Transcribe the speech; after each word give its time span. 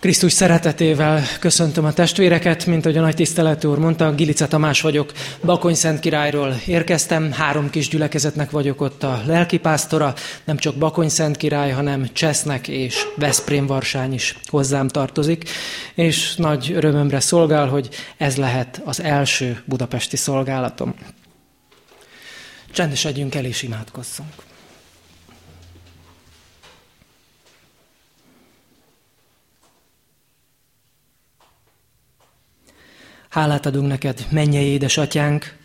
Krisztus 0.00 0.32
szeretetével 0.32 1.22
köszöntöm 1.40 1.84
a 1.84 1.92
testvéreket, 1.92 2.66
mint 2.66 2.84
ahogy 2.84 2.96
a 2.96 3.00
nagy 3.00 3.14
tiszteletű 3.14 3.68
úr 3.68 3.78
mondta, 3.78 4.14
Gilice 4.14 4.46
Tamás 4.46 4.80
vagyok, 4.80 5.12
Bakony 5.44 5.74
Szent 5.74 6.00
Királyról 6.00 6.60
érkeztem, 6.66 7.32
három 7.32 7.70
kis 7.70 7.88
gyülekezetnek 7.88 8.50
vagyok 8.50 8.80
ott 8.80 9.02
a 9.02 9.22
lelkipásztora, 9.26 10.14
nem 10.44 10.56
csak 10.56 10.76
Bakony 10.76 11.08
Szent 11.08 11.36
Király, 11.36 11.70
hanem 11.70 12.08
Csesznek 12.12 12.68
és 12.68 13.06
Veszprém 13.16 13.66
Varsány 13.66 14.12
is 14.12 14.36
hozzám 14.44 14.88
tartozik, 14.88 15.48
és 15.94 16.34
nagy 16.36 16.72
örömömre 16.72 17.20
szolgál, 17.20 17.68
hogy 17.68 17.88
ez 18.16 18.36
lehet 18.36 18.80
az 18.84 19.02
első 19.02 19.62
budapesti 19.64 20.16
szolgálatom. 20.16 20.94
Csendesedjünk 22.72 23.34
el 23.34 23.44
és 23.44 23.62
imádkozzunk. 23.62 24.49
Hálát 33.30 33.66
adunk 33.66 33.88
neked, 33.88 34.26
mennyei 34.30 34.66
édesatyánk, 34.66 35.56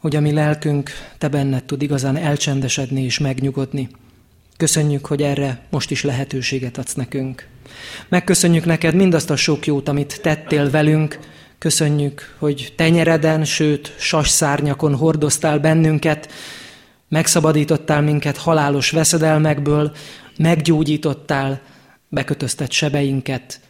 hogy 0.00 0.16
a 0.16 0.20
mi 0.20 0.32
lelkünk 0.32 0.90
te 1.18 1.28
benned 1.28 1.64
tud 1.64 1.82
igazán 1.82 2.16
elcsendesedni 2.16 3.02
és 3.02 3.18
megnyugodni. 3.18 3.88
Köszönjük, 4.56 5.06
hogy 5.06 5.22
erre 5.22 5.66
most 5.70 5.90
is 5.90 6.02
lehetőséget 6.02 6.78
adsz 6.78 6.94
nekünk. 6.94 7.46
Megköszönjük 8.08 8.64
neked 8.64 8.94
mindazt 8.94 9.30
a 9.30 9.36
sok 9.36 9.66
jót, 9.66 9.88
amit 9.88 10.20
tettél 10.22 10.70
velünk. 10.70 11.18
Köszönjük, 11.58 12.34
hogy 12.38 12.72
tenyereden, 12.76 13.44
sőt, 13.44 13.94
sas 13.98 14.28
szárnyakon 14.28 14.94
hordoztál 14.94 15.58
bennünket, 15.58 16.32
megszabadítottál 17.08 18.02
minket 18.02 18.36
halálos 18.36 18.90
veszedelmekből, 18.90 19.92
meggyógyítottál, 20.38 21.60
bekötöztet 22.08 22.70
sebeinket, 22.70 23.60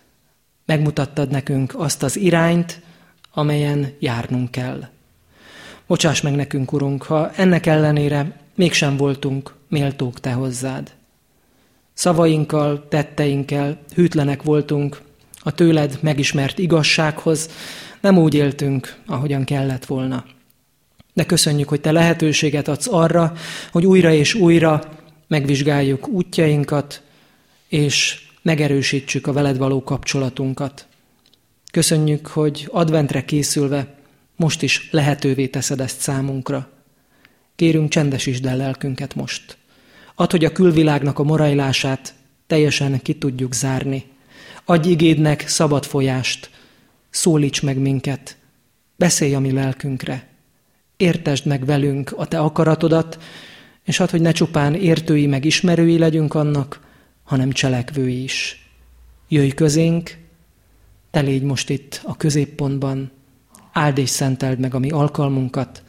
megmutattad 0.67 1.31
nekünk 1.31 1.75
azt 1.77 2.03
az 2.03 2.17
irányt, 2.17 2.85
amelyen 3.37 3.93
járnunk 3.99 4.51
kell. 4.51 4.89
Bocsáss 5.87 6.21
meg 6.21 6.35
nekünk, 6.35 6.73
Urunk, 6.73 7.03
ha 7.03 7.31
ennek 7.31 7.67
ellenére 7.67 8.41
mégsem 8.55 8.97
voltunk 8.97 9.55
méltók 9.69 10.21
Te 10.21 10.33
hozzád. 10.33 10.93
Szavainkkal, 11.93 12.87
tetteinkkel 12.89 13.79
hűtlenek 13.95 14.43
voltunk 14.43 15.01
a 15.39 15.55
tőled 15.55 15.99
megismert 16.01 16.59
igazsághoz, 16.59 17.51
nem 18.01 18.19
úgy 18.19 18.35
éltünk, 18.35 18.97
ahogyan 19.07 19.45
kellett 19.45 19.85
volna. 19.85 20.25
De 21.13 21.27
köszönjük, 21.27 21.69
hogy 21.69 21.81
Te 21.81 21.93
lehetőséget 21.93 22.69
adsz 22.69 22.89
arra, 22.89 23.33
hogy 23.73 23.87
újra 23.87 24.13
és 24.13 24.35
újra 24.35 24.83
megvizsgáljuk 25.27 26.09
útjainkat, 26.09 27.03
és 27.69 28.25
megerősítsük 28.43 29.27
a 29.27 29.33
veled 29.33 29.59
való 29.59 29.83
kapcsolatunkat. 29.83 30.87
Köszönjük, 31.77 32.27
hogy 32.27 32.69
adventre 32.73 33.25
készülve 33.25 33.95
most 34.37 34.63
is 34.63 34.89
lehetővé 34.91 35.47
teszed 35.47 35.81
ezt 35.81 36.01
számunkra. 36.01 36.71
Kérünk, 37.57 37.89
csendesítsd 37.89 38.47
el 38.47 38.57
lelkünket 38.57 39.15
most. 39.15 39.57
Add, 40.15 40.31
hogy 40.31 40.45
a 40.45 40.53
külvilágnak 40.53 41.19
a 41.19 41.23
morajlását 41.23 42.15
teljesen 42.47 43.03
ki 43.03 43.15
tudjuk 43.15 43.55
zárni. 43.55 44.05
Adj 44.65 44.89
igédnek 44.89 45.49
szabad 45.49 45.85
folyást, 45.85 46.51
szólíts 47.11 47.63
meg 47.63 47.79
minket, 47.79 48.37
beszélj 48.97 49.35
a 49.35 49.41
mi 49.41 49.53
lelkünkre, 49.53 50.29
értesd 50.97 51.47
meg 51.47 51.65
velünk 51.65 52.13
a 52.17 52.27
te 52.27 52.39
akaratodat, 52.39 53.19
és 53.85 54.01
add, 54.01 54.11
hogy 54.11 54.21
ne 54.21 54.33
csupán 54.33 54.75
értői 54.75 55.27
meg 55.27 55.45
ismerői 55.45 55.99
legyünk 55.99 56.35
annak, 56.35 56.81
hanem 57.25 57.53
cselekvői 57.53 58.23
is. 58.23 58.69
Jöjj 59.29 59.51
közénk, 59.51 60.25
te 61.11 61.21
légy 61.21 61.43
most 61.43 61.71
itt 61.71 62.01
a 62.05 62.17
középpontban, 62.17 63.11
áld 63.73 63.99
és 63.99 64.11
szenteld 64.11 64.59
meg 64.59 64.75
a 64.75 64.79
mi 64.79 64.91
alkalmunkat, 64.91 65.83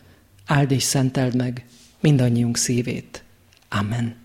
áld 0.45 0.71
és 0.71 0.83
szenteld 0.83 1.35
meg 1.35 1.65
mindannyiunk 1.99 2.57
szívét. 2.57 3.23
Amen. 3.69 4.15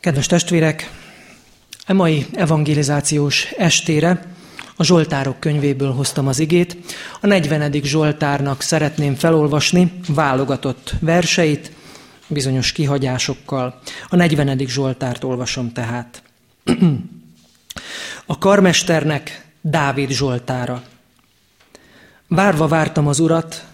Kedves 0.00 0.26
testvérek, 0.26 0.90
e 1.86 1.92
mai 1.92 2.26
evangelizációs 2.32 3.44
estére 3.56 4.34
a 4.76 4.84
Zsoltárok 4.84 5.40
könyvéből 5.40 5.92
hoztam 5.92 6.26
az 6.26 6.38
igét. 6.38 6.76
A 7.20 7.26
40. 7.26 7.72
Zsoltárnak 7.72 8.62
szeretném 8.62 9.14
felolvasni 9.14 9.92
válogatott 10.08 10.94
verseit, 11.00 11.72
bizonyos 12.26 12.72
kihagyásokkal. 12.72 13.80
A 14.08 14.16
40. 14.16 14.58
Zsoltárt 14.58 15.24
olvasom 15.24 15.72
tehát. 15.72 16.22
A 18.26 18.38
karmesternek 18.38 19.46
Dávid 19.60 20.10
Zsoltára. 20.10 20.82
Várva 22.28 22.68
vártam 22.68 23.06
az 23.06 23.18
urat, 23.18 23.64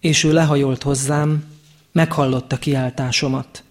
és 0.00 0.24
ő 0.24 0.32
lehajolt 0.32 0.82
hozzám, 0.82 1.44
meghallotta 1.92 2.56
kiáltásomat. 2.56 3.64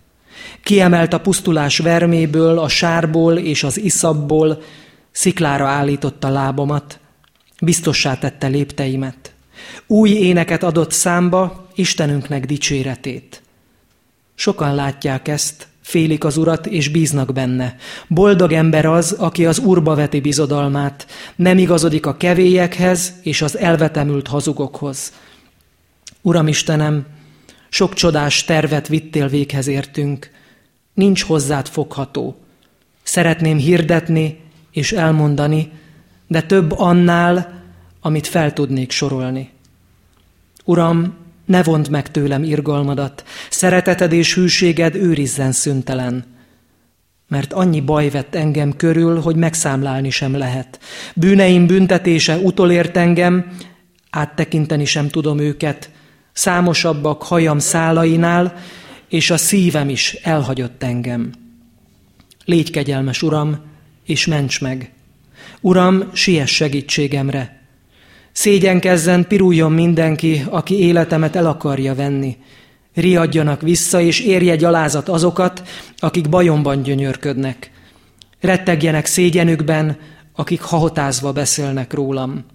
Kiemelt 0.64 1.14
a 1.14 1.20
pusztulás 1.20 1.78
verméből, 1.78 2.60
a 2.60 2.68
sárból 2.68 3.38
és 3.38 3.64
az 3.64 3.80
iszabból, 3.80 4.62
sziklára 5.12 5.68
állította 5.68 6.30
lábamat, 6.30 7.00
biztossá 7.62 8.18
tette 8.18 8.48
lépteimet. 8.48 9.34
Új 9.88 10.10
éneket 10.10 10.64
adott 10.64 10.92
számba 10.92 11.68
Istenünknek 11.76 12.46
dicséretét. 12.46 13.42
Sokan 14.36 14.76
látják 14.76 15.28
ezt, 15.28 15.68
félik 15.86 16.24
az 16.24 16.38
urat 16.38 16.66
és 16.66 16.90
bíznak 16.90 17.34
benne. 17.34 17.76
Boldog 18.08 18.52
ember 18.52 18.86
az, 18.86 19.12
aki 19.12 19.46
az 19.46 19.60
úrba 19.60 19.96
veti 19.96 20.20
bizodalmát, 20.20 21.08
nem 21.36 21.58
igazodik 21.58 22.06
a 22.06 22.18
kevélyekhez 22.18 23.14
és 23.22 23.42
az 23.42 23.58
elvetemült 23.58 24.28
hazugokhoz. 24.28 25.14
Uram 26.22 26.48
Istenem, 26.48 27.06
sok 27.70 27.94
csodás 27.94 28.44
tervet 28.44 28.88
vittél 28.88 29.28
véghez 29.28 29.68
értünk, 29.68 30.30
nincs 30.94 31.24
hozzád 31.24 31.68
fogható. 31.68 32.36
Szeretném 33.04 33.58
hirdetni 33.58 34.40
és 34.72 34.92
elmondani, 34.92 35.72
de 36.28 36.42
több 36.42 36.72
annál, 36.72 37.64
amit 38.02 38.28
fel 38.28 38.54
tudnék 38.54 38.92
sorolni. 38.92 39.50
Uram, 40.64 41.16
ne 41.46 41.64
vond 41.64 41.90
meg 41.90 42.12
tőlem 42.12 42.44
irgalmadat, 42.44 43.24
szereteted 43.50 44.12
és 44.12 44.34
hűséged 44.34 44.96
őrizzen 44.96 45.52
szüntelen. 45.52 46.24
Mert 47.28 47.54
annyi 47.54 47.82
baj 47.82 48.10
vett 48.10 48.36
engem 48.36 48.76
körül, 48.76 49.20
hogy 49.20 49.36
megszámlálni 49.36 50.10
sem 50.10 50.38
lehet. 50.38 50.80
Bűneim 51.16 51.68
büntetése 51.68 52.38
utolért 52.38 52.98
engem, 52.98 53.52
áttekinteni 54.10 54.86
sem 54.86 55.08
tudom 55.08 55.40
őket, 55.40 55.90
számosabbak 56.34 57.24
hajam 57.24 57.60
szálainál, 57.60 58.54
és 59.10 59.30
a 59.30 59.38
szívem 59.38 59.90
is 59.90 60.14
elhagyott 60.14 60.84
engem. 60.84 61.32
Légy 62.46 62.72
kegyelmes, 62.72 63.22
Uram, 63.22 63.60
és 64.06 64.26
ments 64.26 64.62
meg. 64.62 64.92
Uram, 65.62 66.10
siess 66.14 66.52
segítségemre, 66.52 67.65
Szégyenkezzen, 68.36 69.28
piruljon 69.28 69.72
mindenki, 69.72 70.46
aki 70.50 70.80
életemet 70.80 71.36
el 71.36 71.46
akarja 71.46 71.96
venni. 71.96 72.38
Riadjanak 72.94 73.62
vissza, 73.62 74.02
és 74.02 74.20
érje 74.20 74.56
gyalázat 74.56 75.10
azokat, 75.10 75.64
akik 75.98 76.30
bajomban 76.30 76.82
gyönyörködnek. 76.82 77.72
Rettegjenek 78.40 79.06
szégyenükben, 79.06 79.98
akik 80.34 80.62
hahotázva 80.62 81.32
beszélnek 81.32 81.94
rólam. 81.94 82.46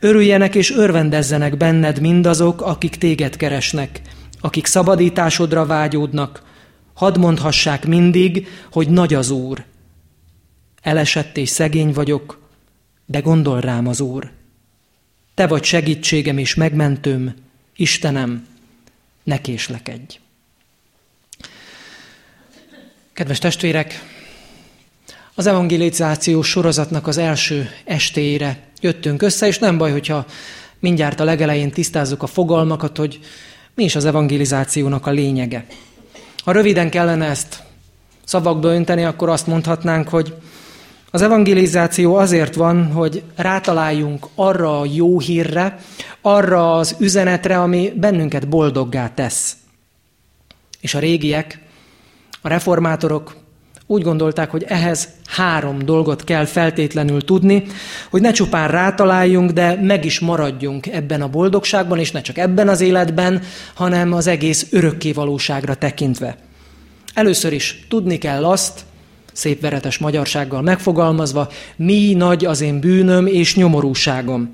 Örüljenek 0.00 0.54
és 0.54 0.72
örvendezzenek 0.72 1.56
benned 1.56 2.00
mindazok, 2.00 2.60
akik 2.60 2.96
téged 2.96 3.36
keresnek, 3.36 4.00
akik 4.40 4.66
szabadításodra 4.66 5.66
vágyódnak, 5.66 6.42
hadd 6.94 7.18
mondhassák 7.18 7.86
mindig, 7.86 8.46
hogy 8.72 8.88
nagy 8.88 9.14
az 9.14 9.30
Úr. 9.30 9.64
Elesett 10.82 11.36
és 11.36 11.48
szegény 11.48 11.92
vagyok, 11.92 12.48
de 13.06 13.20
gondol 13.20 13.60
rám 13.60 13.86
az 13.86 14.00
Úr. 14.00 14.30
Te 15.42 15.48
vagy 15.48 15.64
segítségem 15.64 16.38
és 16.38 16.54
megmentőm, 16.54 17.34
Istenem, 17.76 18.46
ne 19.22 19.40
késlekedj. 19.40 20.18
Kedves 23.12 23.38
testvérek, 23.38 24.04
az 25.34 25.46
evangelizációs 25.46 26.48
sorozatnak 26.48 27.06
az 27.06 27.16
első 27.16 27.70
estéjére 27.84 28.58
jöttünk 28.80 29.22
össze, 29.22 29.46
és 29.46 29.58
nem 29.58 29.78
baj, 29.78 29.90
hogyha 29.90 30.26
mindjárt 30.78 31.20
a 31.20 31.24
legelején 31.24 31.70
tisztázzuk 31.70 32.22
a 32.22 32.26
fogalmakat, 32.26 32.96
hogy 32.96 33.20
mi 33.74 33.84
is 33.84 33.94
az 33.94 34.04
evangelizációnak 34.04 35.06
a 35.06 35.10
lényege. 35.10 35.66
Ha 36.44 36.52
röviden 36.52 36.90
kellene 36.90 37.26
ezt 37.26 37.62
szavakba 38.24 38.74
önteni, 38.74 39.04
akkor 39.04 39.28
azt 39.28 39.46
mondhatnánk, 39.46 40.08
hogy 40.08 40.34
az 41.14 41.22
evangelizáció 41.22 42.14
azért 42.14 42.54
van, 42.54 42.92
hogy 42.92 43.22
rátaláljunk 43.36 44.26
arra 44.34 44.80
a 44.80 44.86
jó 44.94 45.20
hírre, 45.20 45.78
arra 46.20 46.74
az 46.74 46.96
üzenetre, 46.98 47.60
ami 47.60 47.92
bennünket 47.96 48.48
boldoggá 48.48 49.14
tesz. 49.14 49.56
És 50.80 50.94
a 50.94 50.98
régiek, 50.98 51.58
a 52.40 52.48
reformátorok, 52.48 53.36
úgy 53.86 54.02
gondolták, 54.02 54.50
hogy 54.50 54.64
ehhez 54.68 55.08
három 55.26 55.78
dolgot 55.78 56.24
kell 56.24 56.44
feltétlenül 56.44 57.24
tudni, 57.24 57.62
hogy 58.10 58.20
ne 58.20 58.32
csupán 58.32 58.68
rátaláljunk, 58.68 59.50
de 59.50 59.78
meg 59.82 60.04
is 60.04 60.20
maradjunk 60.20 60.86
ebben 60.86 61.22
a 61.22 61.28
boldogságban, 61.28 61.98
és 61.98 62.10
ne 62.10 62.20
csak 62.20 62.38
ebben 62.38 62.68
az 62.68 62.80
életben, 62.80 63.42
hanem 63.74 64.12
az 64.12 64.26
egész 64.26 64.66
örökké 64.70 65.12
valóságra 65.12 65.74
tekintve. 65.74 66.36
Először 67.14 67.52
is 67.52 67.86
tudni 67.88 68.18
kell 68.18 68.44
azt, 68.44 68.84
szép 69.32 69.60
veretes 69.60 69.98
magyarsággal 69.98 70.62
megfogalmazva, 70.62 71.48
mi 71.76 72.14
nagy 72.14 72.44
az 72.44 72.60
én 72.60 72.80
bűnöm 72.80 73.26
és 73.26 73.56
nyomorúságom. 73.56 74.50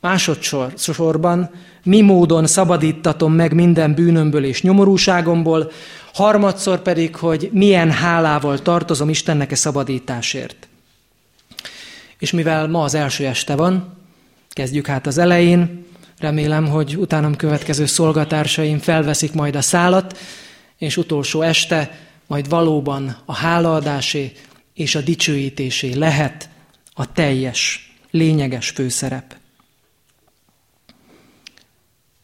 Másodszorban, 0.00 1.50
mi 1.82 2.00
módon 2.00 2.46
szabadítatom 2.46 3.32
meg 3.32 3.54
minden 3.54 3.94
bűnömből 3.94 4.44
és 4.44 4.62
nyomorúságomból, 4.62 5.70
harmadszor 6.12 6.82
pedig, 6.82 7.16
hogy 7.16 7.50
milyen 7.52 7.90
hálával 7.90 8.58
tartozom 8.58 9.08
Istennek 9.08 9.52
e 9.52 9.54
szabadításért. 9.54 10.68
És 12.18 12.30
mivel 12.30 12.68
ma 12.68 12.82
az 12.82 12.94
első 12.94 13.26
este 13.26 13.56
van, 13.56 13.96
kezdjük 14.50 14.86
hát 14.86 15.06
az 15.06 15.18
elején, 15.18 15.84
remélem, 16.18 16.68
hogy 16.68 16.96
utánam 16.96 17.36
következő 17.36 17.86
szolgatársaim 17.86 18.78
felveszik 18.78 19.32
majd 19.32 19.56
a 19.56 19.62
szálat, 19.62 20.18
és 20.78 20.96
utolsó 20.96 21.42
este 21.42 21.98
majd 22.30 22.48
valóban 22.48 23.16
a 23.24 23.34
hálaadásé 23.34 24.32
és 24.74 24.94
a 24.94 25.00
dicsőítésé 25.00 25.92
lehet 25.92 26.48
a 26.92 27.12
teljes, 27.12 27.92
lényeges 28.10 28.70
főszerep. 28.70 29.36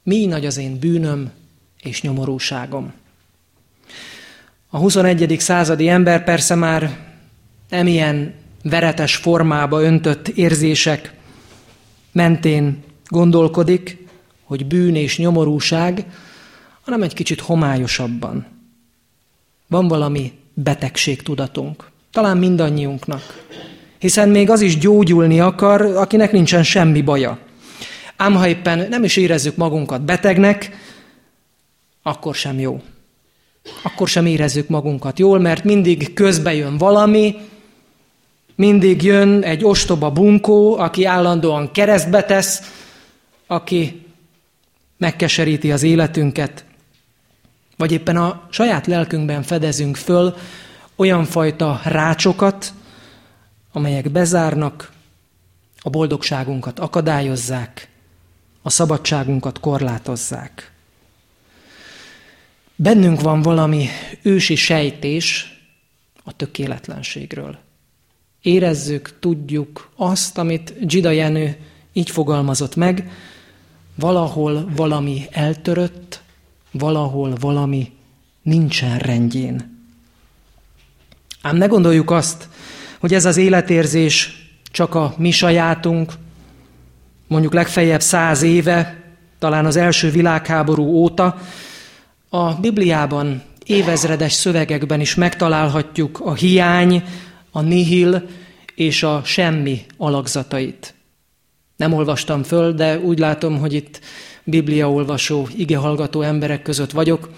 Mi 0.02 0.26
nagy 0.26 0.46
az 0.46 0.56
én 0.56 0.78
bűnöm 0.78 1.30
és 1.82 2.02
nyomorúságom. 2.02 2.92
A 4.68 4.78
21. 4.78 5.36
századi 5.40 5.88
ember 5.88 6.24
persze 6.24 6.54
már 6.54 7.14
nem 7.68 7.86
ilyen 7.86 8.34
veretes 8.62 9.16
formába 9.16 9.82
öntött 9.82 10.28
érzések 10.28 11.14
mentén 12.12 12.82
gondolkodik, 13.06 14.06
hogy 14.44 14.66
bűn 14.66 14.94
és 14.94 15.18
nyomorúság, 15.18 16.06
hanem 16.80 17.02
egy 17.02 17.14
kicsit 17.14 17.40
homályosabban. 17.40 18.55
Van 19.68 19.88
valami 19.88 20.32
betegségtudatunk, 20.54 21.90
talán 22.10 22.36
mindannyiunknak. 22.36 23.44
Hiszen 23.98 24.28
még 24.28 24.50
az 24.50 24.60
is 24.60 24.78
gyógyulni 24.78 25.40
akar, 25.40 25.82
akinek 25.82 26.32
nincsen 26.32 26.62
semmi 26.62 27.02
baja. 27.02 27.38
Ám 28.16 28.34
ha 28.34 28.48
éppen 28.48 28.88
nem 28.88 29.04
is 29.04 29.16
érezzük 29.16 29.56
magunkat 29.56 30.02
betegnek, 30.02 30.70
akkor 32.02 32.34
sem 32.34 32.58
jó. 32.58 32.82
Akkor 33.82 34.08
sem 34.08 34.26
érezzük 34.26 34.68
magunkat 34.68 35.18
jól, 35.18 35.38
mert 35.38 35.64
mindig 35.64 36.12
közbe 36.12 36.54
jön 36.54 36.78
valami, 36.78 37.36
mindig 38.54 39.02
jön 39.02 39.42
egy 39.42 39.64
ostoba 39.64 40.10
bunkó, 40.10 40.78
aki 40.78 41.04
állandóan 41.04 41.72
keresztbe 41.72 42.22
tesz, 42.22 42.72
aki 43.46 44.06
megkeseríti 44.98 45.72
az 45.72 45.82
életünket, 45.82 46.64
vagy 47.76 47.92
éppen 47.92 48.16
a 48.16 48.46
saját 48.50 48.86
lelkünkben 48.86 49.42
fedezünk 49.42 49.96
föl 49.96 50.36
olyan 50.96 51.24
fajta 51.24 51.80
rácsokat, 51.84 52.72
amelyek 53.72 54.10
bezárnak, 54.10 54.92
a 55.80 55.90
boldogságunkat 55.90 56.78
akadályozzák, 56.78 57.88
a 58.62 58.70
szabadságunkat 58.70 59.60
korlátozzák. 59.60 60.72
Bennünk 62.76 63.20
van 63.20 63.42
valami 63.42 63.88
ősi 64.22 64.54
sejtés 64.54 65.56
a 66.24 66.32
tökéletlenségről. 66.32 67.58
Érezzük, 68.42 69.18
tudjuk 69.20 69.90
azt, 69.96 70.38
amit 70.38 70.86
Gida 70.86 71.10
Jenő 71.10 71.56
így 71.92 72.10
fogalmazott 72.10 72.76
meg, 72.76 73.10
valahol 73.94 74.68
valami 74.76 75.26
eltörött, 75.30 76.22
valahol 76.78 77.34
valami 77.40 77.92
nincsen 78.42 78.98
rendjén. 78.98 79.78
Ám 81.42 81.56
ne 81.56 81.66
gondoljuk 81.66 82.10
azt, 82.10 82.48
hogy 83.00 83.14
ez 83.14 83.24
az 83.24 83.36
életérzés 83.36 84.44
csak 84.70 84.94
a 84.94 85.14
mi 85.16 85.30
sajátunk, 85.30 86.12
mondjuk 87.26 87.52
legfeljebb 87.52 88.00
száz 88.00 88.42
éve, 88.42 89.02
talán 89.38 89.66
az 89.66 89.76
első 89.76 90.10
világháború 90.10 90.84
óta, 90.84 91.40
a 92.28 92.54
Bibliában 92.54 93.42
évezredes 93.64 94.32
szövegekben 94.32 95.00
is 95.00 95.14
megtalálhatjuk 95.14 96.20
a 96.20 96.34
hiány, 96.34 97.04
a 97.50 97.60
nihil 97.60 98.28
és 98.74 99.02
a 99.02 99.22
semmi 99.24 99.84
alakzatait. 99.96 100.94
Nem 101.76 101.92
olvastam 101.92 102.42
föl, 102.42 102.72
de 102.72 102.98
úgy 102.98 103.18
látom, 103.18 103.58
hogy 103.58 103.72
itt 103.72 104.00
bibliaolvasó, 104.46 105.48
igehallgató 105.56 106.22
emberek 106.22 106.62
között 106.62 106.90
vagyok. 106.90 107.30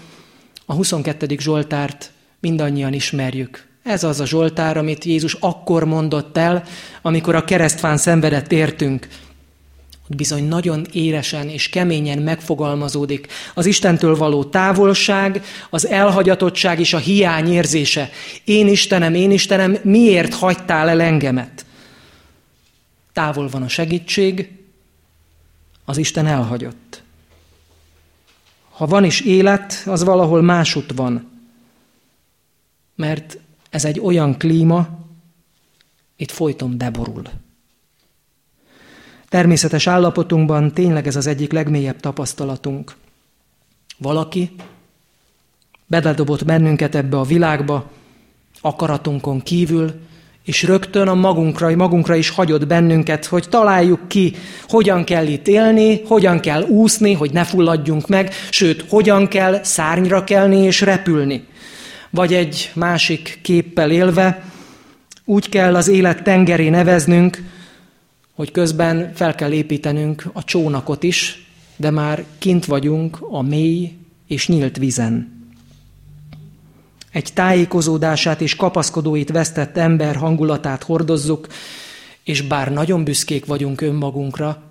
A 0.65 0.73
22. 0.73 1.35
Zsoltárt 1.39 2.11
mindannyian 2.39 2.93
ismerjük. 2.93 3.67
Ez 3.83 4.03
az 4.03 4.19
a 4.19 4.25
Zsoltár, 4.25 4.77
amit 4.77 5.03
Jézus 5.03 5.33
akkor 5.33 5.83
mondott 5.83 6.37
el, 6.37 6.63
amikor 7.01 7.35
a 7.35 7.43
keresztfán 7.43 7.97
szenvedett 7.97 8.51
értünk, 8.51 9.07
ott 10.09 10.15
bizony 10.15 10.47
nagyon 10.47 10.85
éresen 10.91 11.49
és 11.49 11.69
keményen 11.69 12.19
megfogalmazódik 12.19 13.27
az 13.53 13.65
Istentől 13.65 14.15
való 14.15 14.43
távolság, 14.43 15.43
az 15.69 15.87
elhagyatottság 15.87 16.79
és 16.79 16.93
a 16.93 16.97
hiány 16.97 17.51
érzése. 17.51 18.09
Én 18.43 18.67
Istenem, 18.67 19.13
én 19.13 19.31
Istenem, 19.31 19.77
miért 19.83 20.33
hagytál 20.33 20.89
el 20.89 21.01
engemet? 21.01 21.65
Távol 23.13 23.49
van 23.49 23.61
a 23.61 23.67
segítség, 23.67 24.58
az 25.89 25.97
Isten 25.97 26.25
elhagyott. 26.25 27.03
Ha 28.69 28.85
van 28.85 29.03
is 29.03 29.21
élet, 29.21 29.83
az 29.85 30.03
valahol 30.03 30.41
másút 30.41 30.91
van. 30.95 31.29
Mert 32.95 33.37
ez 33.69 33.85
egy 33.85 33.99
olyan 33.99 34.37
klíma, 34.37 34.87
itt 36.15 36.31
folyton 36.31 36.77
beborul. 36.77 37.23
Természetes 39.29 39.87
állapotunkban 39.87 40.73
tényleg 40.73 41.07
ez 41.07 41.15
az 41.15 41.27
egyik 41.27 41.51
legmélyebb 41.51 41.99
tapasztalatunk. 41.99 42.95
Valaki 43.97 44.55
bededobott 45.87 46.45
bennünket 46.45 46.95
ebbe 46.95 47.17
a 47.17 47.23
világba, 47.23 47.91
akaratunkon 48.61 49.41
kívül, 49.41 50.01
és 50.49 50.63
rögtön 50.63 51.07
a 51.07 51.13
magunkra, 51.13 51.75
magunkra 51.75 52.15
is 52.15 52.29
hagyott 52.29 52.67
bennünket, 52.67 53.25
hogy 53.25 53.49
találjuk 53.49 54.07
ki, 54.07 54.35
hogyan 54.67 55.03
kell 55.03 55.27
itt 55.27 55.47
élni, 55.47 56.01
hogyan 56.05 56.39
kell 56.39 56.61
úszni, 56.61 57.13
hogy 57.13 57.31
ne 57.31 57.43
fulladjunk 57.43 58.07
meg, 58.07 58.33
sőt, 58.49 58.85
hogyan 58.89 59.27
kell 59.27 59.63
szárnyra 59.63 60.23
kelni 60.23 60.57
és 60.57 60.81
repülni. 60.81 61.45
Vagy 62.09 62.33
egy 62.33 62.71
másik 62.73 63.39
képpel 63.41 63.91
élve, 63.91 64.43
úgy 65.25 65.49
kell 65.49 65.75
az 65.75 65.87
élet 65.87 66.23
tengerén 66.23 66.71
neveznünk, 66.71 67.43
hogy 68.35 68.51
közben 68.51 69.11
fel 69.15 69.35
kell 69.35 69.51
építenünk 69.51 70.23
a 70.33 70.43
csónakot 70.43 71.03
is, 71.03 71.47
de 71.75 71.89
már 71.89 72.23
kint 72.37 72.65
vagyunk 72.65 73.17
a 73.21 73.41
mély 73.41 73.91
és 74.27 74.47
nyílt 74.47 74.77
vizen. 74.77 75.38
Egy 77.11 77.33
tájékozódását 77.33 78.41
és 78.41 78.55
kapaszkodóit 78.55 79.29
vesztett 79.29 79.77
ember 79.77 80.15
hangulatát 80.15 80.83
hordozzuk, 80.83 81.47
és 82.23 82.41
bár 82.41 82.71
nagyon 82.71 83.03
büszkék 83.03 83.45
vagyunk 83.45 83.81
önmagunkra, 83.81 84.61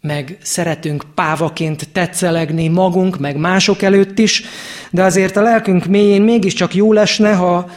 meg 0.00 0.38
szeretünk 0.42 1.04
pávaként 1.14 1.88
tetszelegni 1.92 2.68
magunk, 2.68 3.18
meg 3.18 3.36
mások 3.36 3.82
előtt 3.82 4.18
is, 4.18 4.42
de 4.90 5.02
azért 5.02 5.36
a 5.36 5.42
lelkünk 5.42 5.86
mélyén 5.86 6.22
mégiscsak 6.22 6.74
jó 6.74 6.92
lesne, 6.92 7.34
ha 7.34 7.70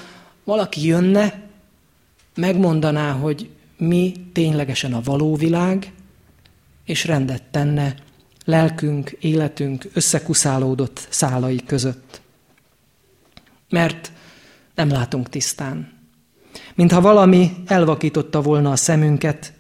valaki 0.44 0.86
jönne, 0.86 1.40
megmondaná, 2.36 3.12
hogy 3.12 3.50
mi 3.78 4.14
ténylegesen 4.34 4.94
a 4.94 5.02
való 5.04 5.36
világ, 5.36 5.92
és 6.86 7.06
rendet 7.06 7.44
tenne 7.44 7.96
lelkünk, 8.46 9.12
életünk 9.20 9.90
összekuszálódott 9.94 11.08
szálai 11.10 11.64
között. 11.66 12.19
Mert 13.70 14.12
nem 14.76 14.90
látunk 14.90 15.30
tisztán. 15.30 15.98
Mintha 16.76 17.02
valami 17.02 17.52
elvakította 17.66 18.42
volna 18.42 18.72
a 18.72 18.76
szemünket, 18.76 19.54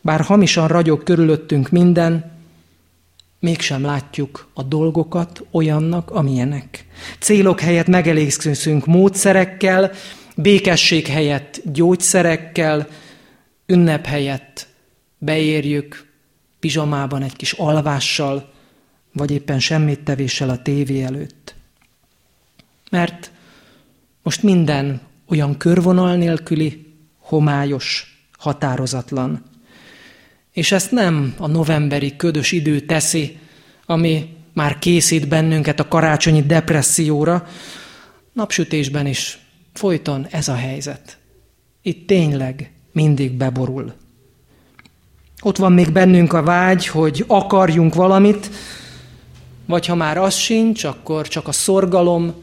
bár 0.00 0.20
hamisan 0.20 0.68
ragyog 0.68 1.02
körülöttünk 1.02 1.70
minden, 1.70 2.32
mégsem 3.40 3.84
látjuk 3.84 4.48
a 4.54 4.62
dolgokat 4.62 5.44
olyannak, 5.50 6.10
amilyenek. 6.10 6.86
Célok 7.18 7.60
helyett 7.60 7.86
megelégszünk 7.86 8.86
módszerekkel, 8.86 9.90
békesség 10.36 11.06
helyett 11.06 11.60
gyógyszerekkel, 11.64 12.88
ünnep 13.66 14.06
helyett 14.06 14.66
beérjük 15.18 16.08
pizsamában 16.60 17.22
egy 17.22 17.36
kis 17.36 17.52
alvással, 17.52 18.52
vagy 19.12 19.30
éppen 19.30 19.58
semmit 19.58 20.00
tevéssel 20.00 20.48
a 20.48 20.62
tévé 20.62 21.02
előtt. 21.02 21.54
Mert 22.90 23.30
Most 24.22 24.42
minden 24.42 25.00
olyan 25.28 25.56
körvonal 25.56 26.16
nélküli, 26.16 26.94
homályos, 27.18 28.20
határozatlan. 28.38 29.42
És 30.52 30.72
ezt 30.72 30.90
nem 30.90 31.34
a 31.38 31.46
novemberi 31.46 32.16
ködös 32.16 32.52
idő 32.52 32.80
teszi, 32.80 33.38
ami 33.86 34.36
már 34.52 34.78
készít 34.78 35.28
bennünket 35.28 35.80
a 35.80 35.88
karácsonyi 35.88 36.42
depresszióra, 36.42 37.46
napsütésben 38.32 39.06
is 39.06 39.38
folyton 39.72 40.26
ez 40.30 40.48
a 40.48 40.54
helyzet. 40.54 41.18
Itt 41.82 42.06
tényleg 42.06 42.72
mindig 42.92 43.32
beborul. 43.32 43.94
Ott 45.42 45.56
van 45.56 45.72
még 45.72 45.92
bennünk 45.92 46.32
a 46.32 46.42
vágy, 46.42 46.86
hogy 46.86 47.24
akarjunk 47.26 47.94
valamit, 47.94 48.50
vagy 49.66 49.86
ha 49.86 49.94
már 49.94 50.18
az 50.18 50.34
sincs, 50.34 50.84
akkor 50.84 51.28
csak 51.28 51.48
a 51.48 51.52
szorgalom, 51.52 52.34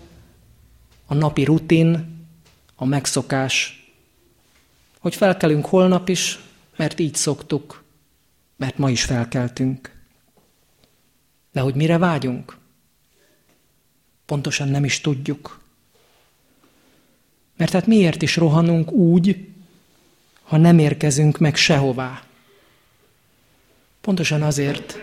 a 1.08 1.14
napi 1.14 1.44
rutin, 1.44 2.16
a 2.76 2.86
megszokás, 2.86 3.86
hogy 5.00 5.16
felkelünk 5.16 5.66
holnap 5.66 6.10
is, 6.10 6.40
mert 6.76 7.00
így 7.00 7.16
szoktuk, 7.16 7.84
mert 8.56 8.78
ma 8.78 8.90
is 8.90 9.04
felkeltünk. 9.04 9.96
De 11.52 11.60
hogy 11.60 11.76
mire 11.76 11.98
vágyunk? 11.98 12.58
Pontosan 14.26 14.68
nem 14.68 14.84
is 14.84 15.02
tudjuk. 15.02 15.62
Mert 17.58 17.72
hát 17.72 17.88
miért 17.88 18.22
is 18.22 18.36
rohanunk 18.36 18.92
úgy, 18.92 19.48
ha 20.44 20.58
nem 20.58 20.80
érkezünk 20.80 21.38
meg 21.38 21.56
sehová? 21.56 22.24
Pontosan 24.02 24.42
azért, 24.42 24.98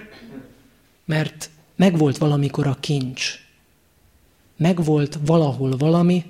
mert 1.05 1.51
megvolt 1.77 2.19
valamikor 2.19 2.67
a 2.67 2.77
kincs. 2.81 3.44
Megvolt 4.57 5.19
valahol 5.27 5.77
valami, 5.77 6.25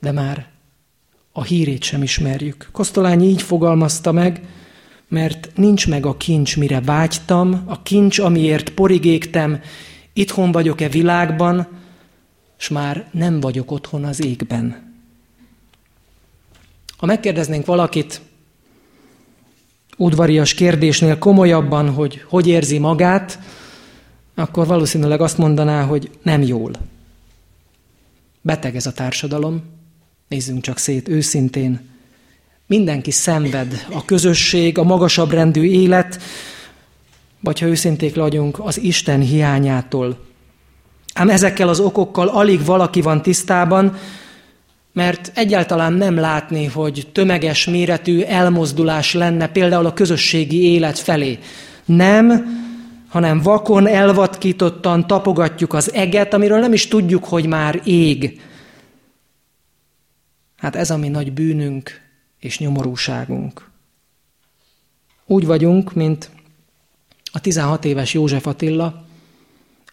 de 0.00 0.12
már 0.12 0.50
a 1.32 1.42
hírét 1.42 1.82
sem 1.82 2.02
ismerjük. 2.02 2.68
Kosztolányi 2.72 3.26
így 3.26 3.42
fogalmazta 3.42 4.12
meg, 4.12 4.46
mert 5.08 5.50
nincs 5.54 5.88
meg 5.88 6.06
a 6.06 6.16
kincs, 6.16 6.56
mire 6.56 6.80
vágytam, 6.80 7.62
a 7.66 7.82
kincs, 7.82 8.18
amiért 8.18 8.70
porigégtem, 8.70 9.60
itthon 10.12 10.52
vagyok-e 10.52 10.88
világban, 10.88 11.68
és 12.58 12.68
már 12.68 13.08
nem 13.10 13.40
vagyok 13.40 13.70
otthon 13.70 14.04
az 14.04 14.24
égben. 14.24 14.94
Ha 16.96 17.06
megkérdeznénk 17.06 17.66
valakit 17.66 18.20
udvarias 19.96 20.54
kérdésnél 20.54 21.18
komolyabban, 21.18 21.90
hogy 21.90 22.24
hogy 22.28 22.46
érzi 22.46 22.78
magát, 22.78 23.38
akkor 24.34 24.66
valószínűleg 24.66 25.20
azt 25.20 25.38
mondaná, 25.38 25.82
hogy 25.82 26.10
nem 26.22 26.42
jól. 26.42 26.72
Beteg 28.40 28.76
ez 28.76 28.86
a 28.86 28.92
társadalom, 28.92 29.62
nézzünk 30.28 30.60
csak 30.62 30.78
szét 30.78 31.08
őszintén. 31.08 31.80
Mindenki 32.66 33.10
szenved, 33.10 33.86
a 33.90 34.04
közösség, 34.04 34.78
a 34.78 34.82
magasabb 34.82 35.30
rendű 35.30 35.62
élet, 35.62 36.22
vagy 37.40 37.58
ha 37.58 37.66
őszinték 37.66 38.14
vagyunk, 38.14 38.58
az 38.58 38.80
Isten 38.80 39.20
hiányától. 39.20 40.18
Ám 41.14 41.28
ezekkel 41.28 41.68
az 41.68 41.80
okokkal 41.80 42.28
alig 42.28 42.64
valaki 42.64 43.00
van 43.00 43.22
tisztában, 43.22 43.96
mert 44.92 45.32
egyáltalán 45.34 45.92
nem 45.92 46.16
látni, 46.16 46.64
hogy 46.64 47.08
tömeges 47.12 47.66
méretű 47.66 48.20
elmozdulás 48.20 49.14
lenne 49.14 49.48
például 49.48 49.86
a 49.86 49.92
közösségi 49.92 50.62
élet 50.62 50.98
felé. 50.98 51.38
Nem, 51.84 52.61
hanem 53.12 53.40
vakon, 53.40 53.86
elvatkítottan 53.86 55.06
tapogatjuk 55.06 55.72
az 55.72 55.92
eget, 55.92 56.34
amiről 56.34 56.58
nem 56.58 56.72
is 56.72 56.88
tudjuk, 56.88 57.24
hogy 57.24 57.46
már 57.46 57.80
ég. 57.84 58.40
Hát 60.56 60.76
ez 60.76 60.90
a 60.90 60.96
mi 60.96 61.08
nagy 61.08 61.32
bűnünk 61.32 62.00
és 62.40 62.58
nyomorúságunk. 62.58 63.70
Úgy 65.26 65.46
vagyunk, 65.46 65.94
mint 65.94 66.30
a 67.32 67.40
16 67.40 67.84
éves 67.84 68.14
József 68.14 68.46
Attila, 68.46 69.04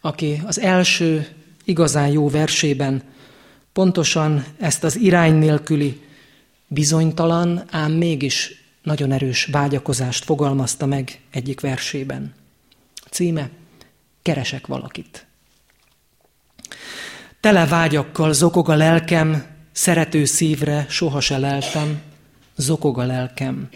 aki 0.02 0.42
az 0.46 0.60
első 0.60 1.28
igazán 1.64 2.08
jó 2.08 2.30
versében 2.30 3.04
pontosan 3.74 4.46
ezt 4.60 4.84
az 4.84 4.96
irány 4.96 5.34
nélküli, 5.36 6.02
bizonytalan, 6.68 7.64
ám 7.70 7.92
mégis 7.92 8.64
nagyon 8.84 9.12
erős 9.12 9.46
vágyakozást 9.46 10.24
fogalmazta 10.24 10.86
meg 10.86 11.22
egyik 11.32 11.60
versében. 11.60 12.39
Címe 13.10 13.50
Keresek 14.22 14.68
valakit. 14.68 15.26
Tele 17.40 17.66
vágyakkal 17.66 18.34
zokog 18.34 18.70
a 18.70 18.76
lelkem, 18.76 19.46
szerető 19.72 20.26
szívre 20.26 20.86
soha 20.90 21.20
se 21.20 21.38
leltem, 21.38 22.02
zokog 22.56 23.00
a 23.00 23.06
lelkem. 23.06 23.70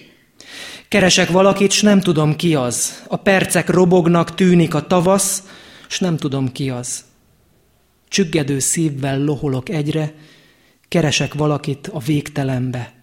Keresek 0.88 1.30
valakit, 1.30 1.72
s 1.72 1.82
nem 1.82 2.02
tudom 2.02 2.36
ki 2.36 2.56
az. 2.56 3.04
A 3.08 3.16
percek 3.16 3.70
robognak, 3.70 4.36
tűnik 4.36 4.74
a 4.74 4.88
tavasz, 4.88 5.44
s 5.88 6.00
nem 6.00 6.18
tudom 6.18 6.52
ki 6.52 6.70
az. 6.70 7.04
Csüggedő 8.08 8.60
szívvel 8.60 9.20
loholok 9.24 9.70
egyre, 9.70 10.14
keresek 10.88 11.34
valakit 11.34 11.88
a 11.88 12.00
végtelenbe, 12.00 12.94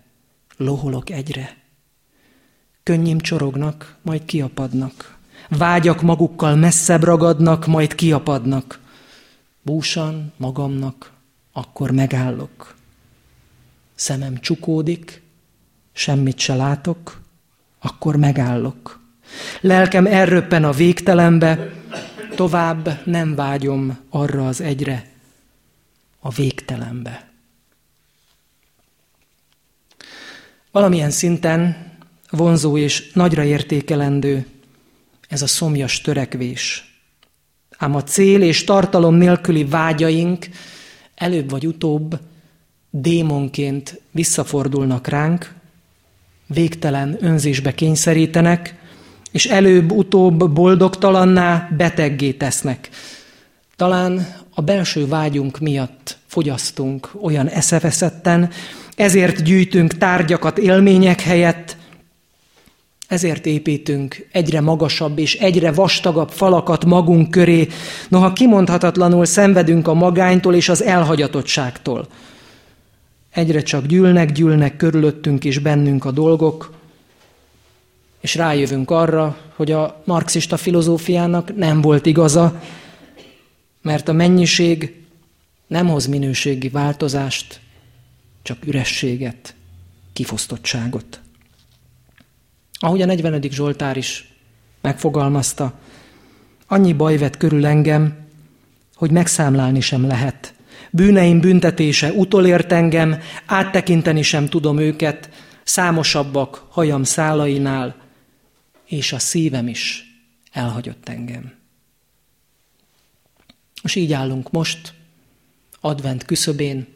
loholok 0.57 1.11
egyre. 1.11 1.57
Könnyim 2.83 3.21
csorognak, 3.21 3.97
majd 4.03 4.25
kiapadnak. 4.25 5.19
Vágyak 5.59 6.03
magukkal 6.03 6.57
messzebb 6.57 7.05
ragadnak, 7.05 7.67
majd 7.67 7.95
kiapadnak. 7.95 8.79
Búsan 9.63 10.33
magamnak, 10.37 11.13
akkor 11.53 11.91
megállok. 11.91 12.75
Szemem 13.95 14.41
csukódik, 14.41 15.23
semmit 15.93 16.39
se 16.39 16.55
látok, 16.55 17.21
akkor 17.79 18.17
megállok. 18.17 19.01
Lelkem 19.61 20.07
elröppen 20.07 20.65
a 20.65 20.73
végtelenbe, 20.73 21.73
tovább 22.35 23.07
nem 23.07 23.35
vágyom 23.35 23.99
arra 24.11 24.47
az 24.47 24.61
egyre, 24.61 25.11
a 26.21 26.31
végtelenbe. 26.31 27.31
Valamilyen 30.71 31.11
szinten 31.11 31.93
vonzó 32.31 32.79
és 32.79 33.13
nagyra 33.13 33.45
értékelendő 33.45 34.47
ez 35.31 35.43
a 35.43 35.47
szomjas 35.47 36.01
törekvés. 36.01 36.85
Ám 37.79 37.95
a 37.95 38.03
cél 38.03 38.43
és 38.43 38.65
tartalom 38.65 39.15
nélküli 39.15 39.65
vágyaink 39.65 40.49
előbb 41.15 41.51
vagy 41.51 41.67
utóbb 41.67 42.19
démonként 42.91 44.01
visszafordulnak 44.11 45.07
ránk, 45.07 45.55
végtelen 46.47 47.17
önzésbe 47.21 47.75
kényszerítenek, 47.75 48.75
és 49.31 49.47
előbb-utóbb 49.47 50.53
boldogtalanná, 50.53 51.69
beteggé 51.77 52.33
tesznek. 52.33 52.89
Talán 53.77 54.27
a 54.55 54.61
belső 54.61 55.07
vágyunk 55.07 55.59
miatt 55.59 56.19
fogyasztunk 56.27 57.11
olyan 57.23 57.49
eszeveszetten, 57.49 58.51
ezért 58.97 59.43
gyűjtünk 59.43 59.99
tárgyakat 59.99 60.59
élmények 60.59 61.21
helyett, 61.21 61.77
ezért 63.11 63.47
építünk 63.47 64.27
egyre 64.33 64.61
magasabb 64.61 65.19
és 65.19 65.35
egyre 65.35 65.73
vastagabb 65.73 66.31
falakat 66.31 66.85
magunk 66.85 67.31
köré, 67.31 67.69
noha 68.09 68.33
kimondhatatlanul 68.33 69.25
szenvedünk 69.25 69.89
a 69.89 69.95
magánytól 69.95 70.55
és 70.55 70.69
az 70.69 70.83
elhagyatottságtól. 70.83 72.07
Egyre 73.31 73.63
csak 73.63 73.87
gyűlnek, 73.87 74.33
gyűlnek 74.33 74.77
körülöttünk 74.77 75.45
és 75.45 75.59
bennünk 75.59 76.05
a 76.05 76.11
dolgok, 76.11 76.73
és 78.21 78.35
rájövünk 78.35 78.91
arra, 78.91 79.37
hogy 79.57 79.73
a 79.73 80.03
marxista 80.05 80.57
filozófiának 80.57 81.57
nem 81.57 81.81
volt 81.81 82.07
igaza, 82.07 82.63
mert 83.83 84.09
a 84.09 84.13
mennyiség 84.13 84.95
nem 85.67 85.89
hoz 85.89 86.07
minőségi 86.07 86.69
változást, 86.69 87.61
csak 88.43 88.67
ürességet, 88.67 89.55
kifosztottságot. 90.13 91.21
Ahogy 92.83 93.03
a 93.03 93.07
40. 93.07 93.43
Zsoltár 93.43 93.97
is 93.97 94.33
megfogalmazta, 94.81 95.79
annyi 96.67 96.93
baj 96.93 97.17
vett 97.17 97.37
körül 97.37 97.67
engem, 97.67 98.27
hogy 98.95 99.11
megszámlálni 99.11 99.81
sem 99.81 100.07
lehet. 100.07 100.55
Bűneim 100.91 101.41
büntetése 101.41 102.13
utolért 102.13 102.73
engem, 102.73 103.21
áttekinteni 103.47 104.23
sem 104.23 104.47
tudom 104.47 104.79
őket, 104.79 105.31
számosabbak 105.65 106.67
hajam 106.69 107.05
szálainál, 107.05 107.97
és 108.87 109.13
a 109.13 109.19
szívem 109.19 109.69
is 109.69 110.05
elhagyott 110.53 111.09
engem. 111.09 111.53
És 113.83 113.95
így 113.95 114.13
állunk 114.13 114.51
most, 114.51 114.95
advent 115.81 116.25
küszöbén, 116.25 116.87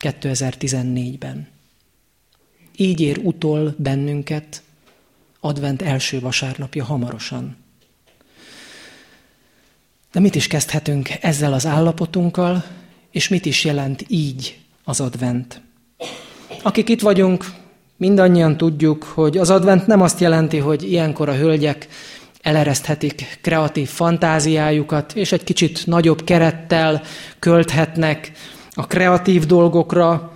2014-ben. 0.00 1.48
Így 2.76 3.00
ér 3.00 3.18
utol 3.22 3.74
bennünket 3.78 4.62
advent 5.40 5.82
első 5.82 6.20
vasárnapja 6.20 6.84
hamarosan. 6.84 7.56
De 10.12 10.20
mit 10.20 10.34
is 10.34 10.46
kezdhetünk 10.46 11.10
ezzel 11.20 11.52
az 11.52 11.66
állapotunkkal, 11.66 12.64
és 13.10 13.28
mit 13.28 13.46
is 13.46 13.64
jelent 13.64 14.04
így 14.08 14.58
az 14.84 15.00
advent. 15.00 15.60
Akik 16.62 16.88
itt 16.88 17.00
vagyunk, 17.00 17.44
mindannyian 17.96 18.56
tudjuk, 18.56 19.02
hogy 19.02 19.38
az 19.38 19.50
advent 19.50 19.86
nem 19.86 20.00
azt 20.00 20.20
jelenti, 20.20 20.58
hogy 20.58 20.82
ilyenkor 20.82 21.28
a 21.28 21.36
hölgyek 21.36 21.88
elereszthetik 22.42 23.38
kreatív 23.42 23.88
fantáziájukat, 23.88 25.12
és 25.12 25.32
egy 25.32 25.44
kicsit 25.44 25.86
nagyobb 25.86 26.24
kerettel 26.24 27.02
költhetnek 27.38 28.32
a 28.72 28.86
kreatív 28.86 29.46
dolgokra, 29.46 30.32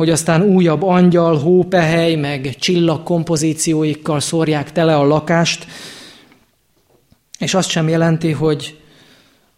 hogy 0.00 0.10
aztán 0.10 0.42
újabb 0.42 0.82
angyal, 0.82 1.38
hópehely, 1.38 2.14
meg 2.14 2.56
csillag 2.58 3.02
kompozícióikkal 3.02 4.20
szórják 4.20 4.72
tele 4.72 4.96
a 4.96 5.06
lakást, 5.06 5.66
és 7.38 7.54
azt 7.54 7.68
sem 7.68 7.88
jelenti, 7.88 8.30
hogy 8.30 8.78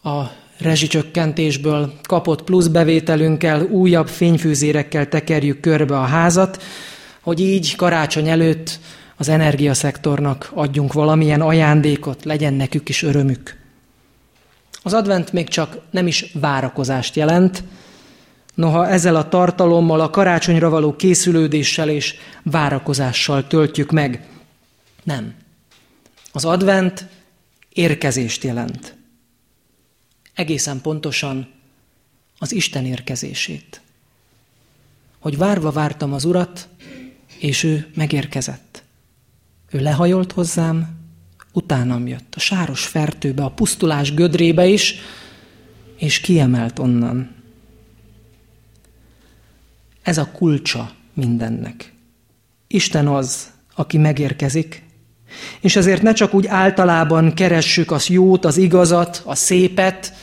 a 0.03 0.23
rezsicsökkentésből 0.59 1.93
kapott 2.03 2.43
plusz 2.43 2.67
bevételünkkel, 2.67 3.63
újabb 3.63 4.09
fényfűzérekkel 4.09 5.09
tekerjük 5.09 5.61
körbe 5.61 5.99
a 5.99 6.05
házat, 6.05 6.63
hogy 7.21 7.41
így 7.41 7.77
karácsony 7.77 8.29
előtt 8.29 8.79
az 9.17 9.29
energiaszektornak 9.29 10.51
adjunk 10.55 10.93
valamilyen 10.93 11.41
ajándékot, 11.41 12.25
legyen 12.25 12.55
nekük 12.55 12.89
is 12.89 13.03
örömük. 13.03 13.57
Az 14.83 14.93
advent 14.93 15.33
még 15.33 15.49
csak 15.49 15.79
nem 15.91 16.07
is 16.07 16.31
várakozást 16.41 17.17
jelent, 17.17 17.63
noha 18.55 18.89
ezzel 18.89 19.17
a 19.17 19.29
tartalommal, 19.29 20.01
a 20.01 20.11
karácsonyra 20.11 20.71
való 20.71 20.97
készülődéssel 20.97 21.89
és 21.89 22.15
várakozással 22.43 23.47
töltjük 23.47 23.91
meg. 23.91 24.27
Nem. 25.03 25.35
Az 26.33 26.45
advent 26.45 27.07
érkezést 27.73 28.45
jelent. 28.45 28.97
Egészen 30.35 30.81
pontosan 30.81 31.49
az 32.39 32.53
Isten 32.53 32.87
érkezését. 32.87 33.81
Hogy 35.19 35.39
várva 35.39 35.71
vártam 35.71 36.13
az 36.13 36.25
Urat, 36.25 36.69
és 37.39 37.63
ő 37.63 37.91
megérkezett. 37.95 38.83
Ő 39.71 39.81
lehajolt 39.81 40.33
hozzám, 40.33 41.01
utánam 41.53 42.07
jött, 42.07 42.35
a 42.35 42.41
sáros 42.41 42.87
fertőbe, 42.87 43.45
a 43.45 43.51
pusztulás 43.51 44.15
gödrébe 44.15 44.67
is, 44.67 44.95
és 45.97 46.21
kiemelt 46.21 46.79
onnan. 46.79 47.42
Ez 50.03 50.19
a 50.19 50.31
kulcsa 50.33 50.91
mindennek. 51.13 51.93
Isten 52.67 53.09
az, 53.09 53.51
aki 53.75 53.99
megérkezik, 53.99 54.83
és 55.61 55.77
ezért 55.77 56.03
ne 56.03 56.13
csak 56.13 56.35
úgy 56.35 56.47
általában 56.47 57.35
keressük 57.35 57.91
az 57.91 58.09
jót, 58.09 58.45
az 58.45 58.57
igazat, 58.57 59.23
a 59.25 59.35
szépet, 59.35 60.15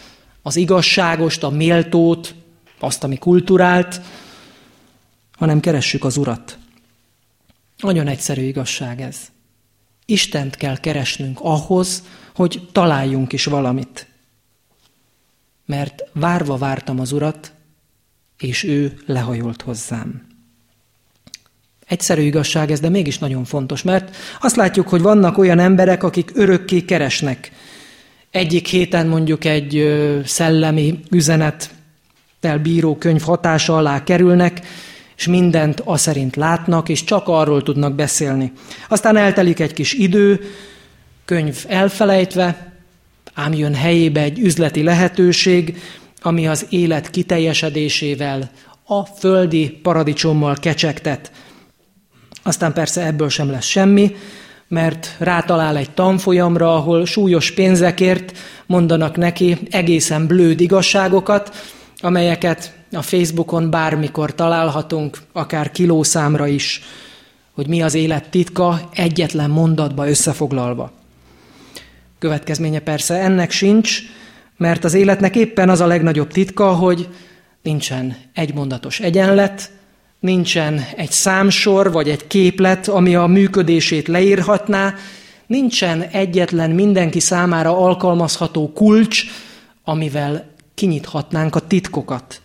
az 0.42 0.56
igazságost, 0.56 1.44
a 1.44 1.50
méltót, 1.50 2.36
azt, 2.80 3.04
ami 3.04 3.18
kulturált, 3.18 4.02
hanem 5.38 5.60
keressük 5.60 6.04
az 6.04 6.18
Urat. 6.18 6.58
Nagyon 7.78 8.08
egyszerű 8.08 8.42
igazság 8.42 9.02
ez. 9.02 9.18
Istent 10.06 10.56
kell 10.56 10.78
keresnünk 10.78 11.40
ahhoz, 11.42 12.04
hogy 12.36 12.68
találjunk 12.72 13.34
is 13.34 13.46
valamit. 13.46 14.08
Mert 15.66 16.04
várva 16.14 16.58
vártam 16.58 17.00
az 17.00 17.12
Urat, 17.12 17.54
és 18.40 18.64
ő 18.64 18.94
lehajolt 19.06 19.62
hozzám. 19.62 20.28
Egyszerű 21.88 22.22
igazság 22.22 22.72
ez, 22.72 22.80
de 22.80 22.90
mégis 22.90 23.18
nagyon 23.18 23.44
fontos, 23.46 23.82
mert 23.82 24.16
azt 24.40 24.56
látjuk, 24.56 24.88
hogy 24.88 25.02
vannak 25.02 25.38
olyan 25.38 25.60
emberek, 25.60 26.04
akik 26.04 26.32
örökké 26.34 26.86
keresnek. 26.86 27.52
Egyik 28.32 28.68
héten 28.68 29.08
mondjuk 29.08 29.46
egy 29.46 29.98
szellemi 30.26 31.00
üzenettel 31.12 32.60
bíró 32.62 32.96
könyv 32.96 33.22
hatása 33.22 33.78
alá 33.78 34.04
kerülnek, 34.04 34.62
és 35.18 35.28
mindent 35.28 35.82
a 35.86 35.98
szerint 35.98 36.36
látnak, 36.36 36.90
és 36.90 37.04
csak 37.04 37.28
arról 37.28 37.64
tudnak 37.64 37.96
beszélni. 37.96 38.52
Aztán 38.88 39.18
eltelik 39.18 39.60
egy 39.60 39.74
kis 39.74 39.94
idő, 39.94 40.40
könyv 41.26 41.66
elfelejtve, 41.68 42.74
ám 43.34 43.54
jön 43.54 43.74
helyébe 43.74 44.22
egy 44.22 44.40
üzleti 44.40 44.84
lehetőség, 44.84 45.82
ami 46.22 46.48
az 46.48 46.66
élet 46.70 47.10
kiteljesedésével, 47.10 48.50
a 48.86 49.06
földi 49.06 49.70
paradicsommal 49.70 50.56
kecsegtet. 50.56 51.32
Aztán 52.44 52.74
persze 52.74 53.06
ebből 53.06 53.30
sem 53.30 53.50
lesz 53.50 53.66
semmi, 53.66 54.16
mert 54.68 55.16
rátalál 55.18 55.78
egy 55.78 55.92
tanfolyamra, 55.92 56.76
ahol 56.76 57.06
súlyos 57.06 57.52
pénzekért 57.52 58.38
mondanak 58.66 59.18
neki 59.18 59.58
egészen 59.70 60.28
blőd 60.28 60.62
igazságokat, 60.62 61.56
amelyeket 61.98 62.74
a 62.92 63.02
Facebookon 63.02 63.70
bármikor 63.70 64.36
találhatunk, 64.36 65.18
akár 65.32 65.72
kilószámra 65.72 66.48
is, 66.48 66.82
hogy 67.52 67.68
mi 67.68 67.82
az 67.82 67.94
élet 67.94 68.30
titka 68.30 68.90
egyetlen 68.94 69.50
mondatba 69.50 70.10
összefoglalva. 70.10 70.92
Következménye 72.20 72.80
persze 72.80 73.16
ennek 73.16 73.52
sincs, 73.52 74.02
mert 74.60 74.84
az 74.84 74.94
életnek 74.94 75.36
éppen 75.36 75.70
az 75.70 75.80
a 75.80 75.88
legnagyobb 75.88 76.32
titka, 76.32 76.74
hogy 76.74 77.08
nincsen 77.64 78.18
egymondatos 78.34 79.00
egyenlet, 79.00 79.72
nincsen 80.20 80.86
egy 80.96 81.12
számsor 81.12 81.92
vagy 81.92 82.10
egy 82.10 82.28
képlet, 82.28 82.88
ami 82.88 83.16
a 83.16 83.26
működését 83.26 84.08
leírhatná, 84.08 84.96
nincsen 85.48 86.02
egyetlen 86.02 86.72
mindenki 86.72 87.20
számára 87.20 87.78
alkalmazható 87.78 88.72
kulcs, 88.74 89.24
amivel 89.84 90.50
kinyithatnánk 90.74 91.56
a 91.56 91.68
titkokat. 91.68 92.42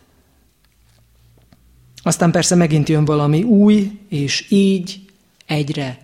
Aztán 2.03 2.31
persze 2.31 2.55
megint 2.55 2.89
jön 2.89 3.05
valami 3.05 3.43
új, 3.43 3.91
és 4.09 4.47
így 4.49 5.01
egyre, 5.47 5.99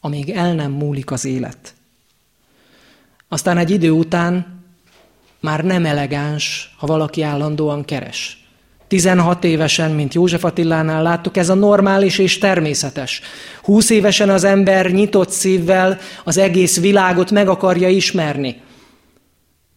amíg 0.00 0.30
el 0.30 0.54
nem 0.54 0.72
múlik 0.72 1.10
az 1.10 1.24
élet. 1.24 1.74
Aztán 3.28 3.58
egy 3.58 3.70
idő 3.70 3.90
után 3.90 4.51
már 5.42 5.64
nem 5.64 5.84
elegáns, 5.84 6.74
ha 6.78 6.86
valaki 6.86 7.22
állandóan 7.22 7.84
keres. 7.84 8.42
16 8.88 9.44
évesen, 9.44 9.90
mint 9.90 10.14
József 10.14 10.44
Attilánál 10.44 11.02
láttuk, 11.02 11.36
ez 11.36 11.48
a 11.48 11.54
normális 11.54 12.18
és 12.18 12.38
természetes. 12.38 13.20
20 13.62 13.90
évesen 13.90 14.28
az 14.28 14.44
ember 14.44 14.90
nyitott 14.90 15.30
szívvel 15.30 15.98
az 16.24 16.38
egész 16.38 16.80
világot 16.80 17.30
meg 17.30 17.48
akarja 17.48 17.88
ismerni. 17.88 18.60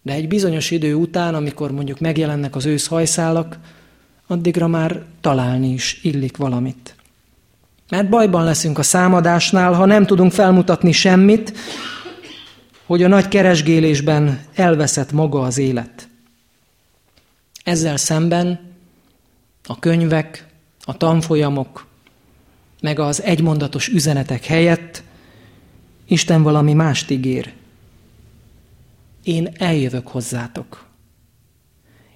De 0.01 0.13
egy 0.13 0.27
bizonyos 0.27 0.71
idő 0.71 0.93
után, 0.93 1.35
amikor 1.35 1.71
mondjuk 1.71 1.99
megjelennek 1.99 2.55
az 2.55 2.65
ősz 2.65 2.87
hajszálak, 2.87 3.57
addigra 4.27 4.67
már 4.67 5.01
találni 5.21 5.73
is 5.73 5.99
illik 6.03 6.37
valamit. 6.37 6.95
Mert 7.89 8.09
bajban 8.09 8.43
leszünk 8.43 8.77
a 8.77 8.83
számadásnál, 8.83 9.73
ha 9.73 9.85
nem 9.85 10.05
tudunk 10.05 10.31
felmutatni 10.31 10.91
semmit, 10.91 11.53
hogy 12.85 13.03
a 13.03 13.07
nagy 13.07 13.27
keresgélésben 13.27 14.45
elveszett 14.53 15.11
maga 15.11 15.41
az 15.41 15.57
élet. 15.57 16.07
Ezzel 17.63 17.97
szemben 17.97 18.73
a 19.63 19.79
könyvek, 19.79 20.47
a 20.83 20.97
tanfolyamok, 20.97 21.85
meg 22.81 22.99
az 22.99 23.21
egymondatos 23.21 23.87
üzenetek 23.87 24.45
helyett 24.45 25.03
Isten 26.07 26.43
valami 26.43 26.73
mást 26.73 27.09
ígér. 27.09 27.53
Én 29.23 29.49
eljövök 29.57 30.07
hozzátok. 30.07 30.85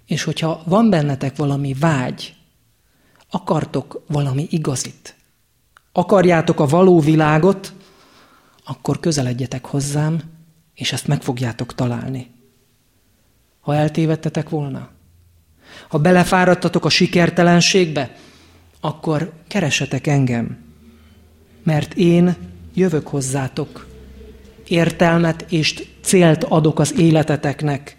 És 0.06 0.24
hogyha 0.24 0.64
van 0.66 0.90
bennetek 0.90 1.36
valami 1.36 1.74
vágy, 1.74 2.36
akartok 3.30 4.04
valami 4.08 4.48
igazit, 4.50 5.16
akarjátok 5.92 6.60
a 6.60 6.66
való 6.66 7.00
világot, 7.00 7.74
akkor 8.64 9.00
közeledjetek 9.00 9.66
hozzám, 9.66 10.22
és 10.80 10.92
ezt 10.92 11.08
meg 11.08 11.22
fogjátok 11.22 11.76
találni. 11.76 12.32
Ha 13.60 13.76
eltévedtetek 13.76 14.50
volna, 14.50 14.90
ha 15.88 15.98
belefáradtatok 15.98 16.86
a 16.86 16.90
sikertelenségbe, 16.90 18.16
akkor 18.80 19.34
keresetek 19.48 20.08
engem, 20.08 20.58
mert 21.64 21.94
én 21.94 22.36
jövök 22.74 23.08
hozzátok, 23.08 23.88
értelmet 24.68 25.46
és 25.52 25.88
célt 26.02 26.44
adok 26.44 26.80
az 26.80 27.00
életeteknek, 27.00 27.98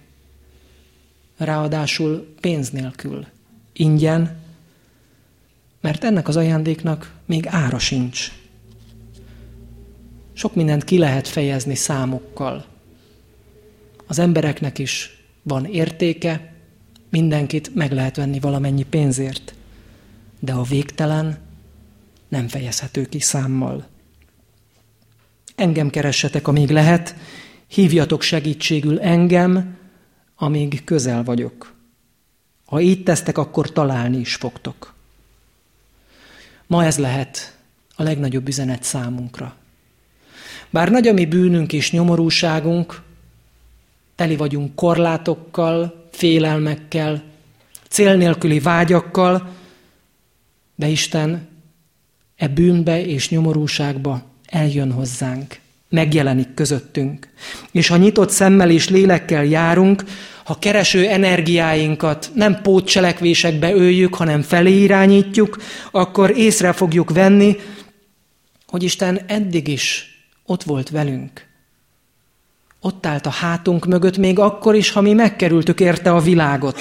ráadásul 1.37 2.35
pénz 2.41 2.71
nélkül, 2.71 3.27
ingyen, 3.73 4.39
mert 5.81 6.05
ennek 6.05 6.29
az 6.29 6.37
ajándéknak 6.37 7.13
még 7.27 7.47
ára 7.47 7.79
sincs. 7.79 8.33
Sok 10.33 10.55
mindent 10.55 10.85
ki 10.85 10.99
lehet 10.99 11.29
fejezni 11.29 11.75
számokkal. 11.75 12.70
Az 14.11 14.19
embereknek 14.19 14.79
is 14.79 15.23
van 15.43 15.65
értéke, 15.65 16.53
mindenkit 17.11 17.75
meg 17.75 17.93
lehet 17.93 18.17
venni 18.17 18.39
valamennyi 18.41 18.83
pénzért, 18.83 19.55
de 20.39 20.53
a 20.53 20.63
végtelen 20.63 21.39
nem 22.29 22.49
fejezhető 22.49 23.05
ki 23.05 23.21
számmal. 23.21 23.87
Engem 25.57 25.91
keressetek, 25.91 26.49
amíg 26.49 26.71
lehet, 26.71 27.15
hívjatok 27.67 28.23
segítségül 28.23 29.01
engem, 29.01 29.77
amíg 30.37 30.85
közel 30.85 31.25
vagyok. 31.25 31.75
Ha 32.65 32.81
így 32.81 33.03
tesztek, 33.03 33.39
akkor 33.39 33.73
találni 33.73 34.19
is 34.19 34.35
fogtok. 34.35 34.95
Ma 36.67 36.85
ez 36.85 36.99
lehet 36.99 37.59
a 37.97 38.03
legnagyobb 38.03 38.49
üzenet 38.49 38.83
számunkra. 38.83 39.57
Bár 40.71 40.91
nagy 40.91 41.09
a 41.09 41.13
mi 41.13 41.27
bűnünk 41.27 41.73
és 41.73 41.93
nyomorúságunk, 41.93 43.09
teli 44.21 44.37
vagyunk 44.37 44.75
korlátokkal, 44.75 46.09
félelmekkel, 46.11 47.23
cél 47.89 48.17
nélküli 48.17 48.59
vágyakkal, 48.59 49.49
de 50.75 50.89
Isten 50.89 51.49
e 52.37 52.49
bűnbe 52.49 53.07
és 53.07 53.31
nyomorúságba 53.31 54.23
eljön 54.47 54.93
hozzánk, 54.93 55.59
megjelenik 55.89 56.55
közöttünk. 56.55 57.29
És 57.71 57.89
ha 57.89 57.97
nyitott 57.97 58.31
szemmel 58.31 58.71
és 58.71 58.89
lélekkel 58.89 59.45
járunk, 59.45 60.05
ha 60.45 60.59
kereső 60.59 61.09
energiáinkat 61.09 62.31
nem 62.35 62.63
pótcselekvésekbe 62.63 63.73
öljük, 63.73 64.15
hanem 64.15 64.43
felé 64.43 64.83
irányítjuk, 64.83 65.57
akkor 65.91 66.37
észre 66.37 66.73
fogjuk 66.73 67.11
venni, 67.11 67.57
hogy 68.67 68.83
Isten 68.83 69.21
eddig 69.27 69.69
is 69.69 70.05
ott 70.47 70.63
volt 70.63 70.91
velünk. 70.91 71.49
Ott 72.81 73.07
állt 73.07 73.27
a 73.27 73.31
hátunk 73.31 73.87
mögött, 73.87 74.17
még 74.17 74.39
akkor 74.39 74.75
is, 74.75 74.91
ha 74.91 75.01
mi 75.01 75.13
megkerültük 75.13 75.81
érte 75.81 76.13
a 76.13 76.21
világot. 76.21 76.81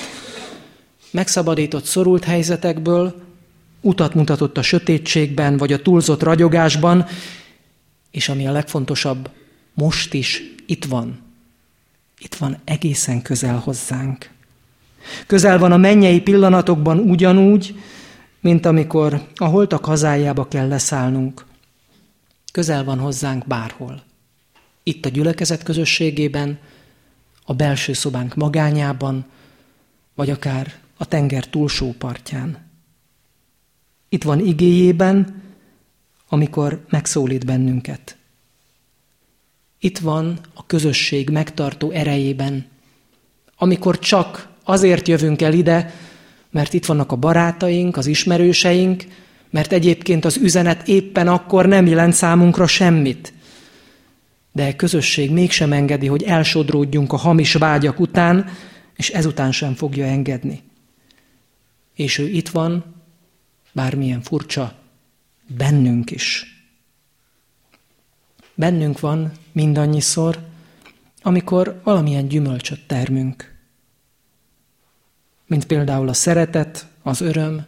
Megszabadított 1.11 1.83
szorult 1.83 2.23
helyzetekből, 2.23 3.21
utat 3.81 4.13
mutatott 4.13 4.57
a 4.57 4.61
sötétségben, 4.61 5.57
vagy 5.57 5.73
a 5.73 5.81
túlzott 5.81 6.23
ragyogásban, 6.23 7.05
és 8.11 8.29
ami 8.29 8.47
a 8.47 8.51
legfontosabb, 8.51 9.29
most 9.73 10.13
is 10.13 10.41
itt 10.65 10.85
van. 10.85 11.19
Itt 12.19 12.35
van 12.35 12.57
egészen 12.63 13.21
közel 13.21 13.57
hozzánk. 13.57 14.29
Közel 15.27 15.59
van 15.59 15.71
a 15.71 15.77
mennyei 15.77 16.21
pillanatokban 16.21 16.99
ugyanúgy, 16.99 17.75
mint 18.41 18.65
amikor 18.65 19.27
a 19.35 19.45
holtak 19.45 19.85
hazájába 19.85 20.47
kell 20.47 20.67
leszállnunk. 20.67 21.45
Közel 22.51 22.83
van 22.83 22.99
hozzánk 22.99 23.47
bárhol. 23.47 24.03
Itt 24.89 25.05
a 25.05 25.09
gyülekezet 25.09 25.63
közösségében, 25.63 26.59
a 27.45 27.53
belső 27.53 27.93
szobánk 27.93 28.35
magányában, 28.35 29.25
vagy 30.15 30.29
akár 30.29 30.73
a 30.97 31.05
tenger 31.05 31.47
túlsó 31.47 31.95
partján. 31.97 32.69
Itt 34.09 34.23
van 34.23 34.39
igéjében, 34.39 35.41
amikor 36.29 36.85
megszólít 36.89 37.45
bennünket. 37.45 38.17
Itt 39.79 39.97
van 39.97 40.39
a 40.53 40.65
közösség 40.65 41.29
megtartó 41.29 41.91
erejében, 41.91 42.65
amikor 43.55 43.99
csak 43.99 44.49
azért 44.63 45.07
jövünk 45.07 45.41
el 45.41 45.53
ide, 45.53 45.93
mert 46.49 46.73
itt 46.73 46.85
vannak 46.85 47.11
a 47.11 47.15
barátaink, 47.15 47.97
az 47.97 48.05
ismerőseink, 48.05 49.05
mert 49.49 49.71
egyébként 49.71 50.25
az 50.25 50.37
üzenet 50.37 50.87
éppen 50.87 51.27
akkor 51.27 51.65
nem 51.65 51.85
jelent 51.85 52.13
számunkra 52.13 52.67
semmit. 52.67 53.33
De 54.51 54.67
a 54.67 54.75
közösség 54.75 55.31
mégsem 55.31 55.73
engedi, 55.73 56.07
hogy 56.07 56.23
elsodródjunk 56.23 57.13
a 57.13 57.17
hamis 57.17 57.53
vágyak 57.53 57.99
után, 57.99 58.49
és 58.95 59.09
ezután 59.09 59.51
sem 59.51 59.73
fogja 59.73 60.05
engedni. 60.05 60.61
És 61.95 62.17
ő 62.17 62.27
itt 62.27 62.49
van, 62.49 62.95
bármilyen 63.71 64.21
furcsa, 64.21 64.73
bennünk 65.47 66.11
is. 66.11 66.45
Bennünk 68.55 68.99
van 68.99 69.31
mindannyiszor, 69.51 70.47
amikor 71.21 71.81
valamilyen 71.83 72.27
gyümölcsöt 72.27 72.87
termünk. 72.87 73.57
Mint 75.45 75.65
például 75.65 76.09
a 76.09 76.13
szeretet, 76.13 76.87
az 77.01 77.21
öröm, 77.21 77.65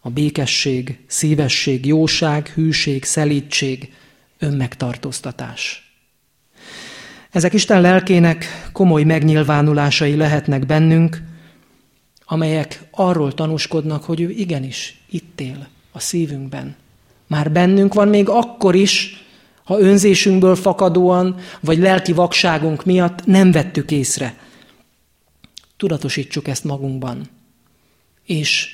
a 0.00 0.10
békesség, 0.10 1.04
szívesség, 1.06 1.86
jóság, 1.86 2.48
hűség, 2.48 3.04
szelítség, 3.04 3.92
önmegtartóztatás. 4.38 5.85
Ezek 7.36 7.52
Isten 7.52 7.80
lelkének 7.80 8.68
komoly 8.72 9.02
megnyilvánulásai 9.02 10.16
lehetnek 10.16 10.66
bennünk, 10.66 11.22
amelyek 12.24 12.82
arról 12.90 13.34
tanúskodnak, 13.34 14.04
hogy 14.04 14.20
ő 14.20 14.30
igenis 14.30 15.00
itt 15.10 15.40
él 15.40 15.68
a 15.92 16.00
szívünkben. 16.00 16.76
Már 17.26 17.52
bennünk 17.52 17.94
van 17.94 18.08
még 18.08 18.28
akkor 18.28 18.74
is, 18.74 19.24
ha 19.64 19.80
önzésünkből 19.80 20.54
fakadóan, 20.54 21.36
vagy 21.60 21.78
lelki 21.78 22.12
vakságunk 22.12 22.84
miatt 22.84 23.26
nem 23.26 23.50
vettük 23.52 23.90
észre. 23.90 24.38
Tudatosítsuk 25.76 26.48
ezt 26.48 26.64
magunkban. 26.64 27.28
És 28.26 28.68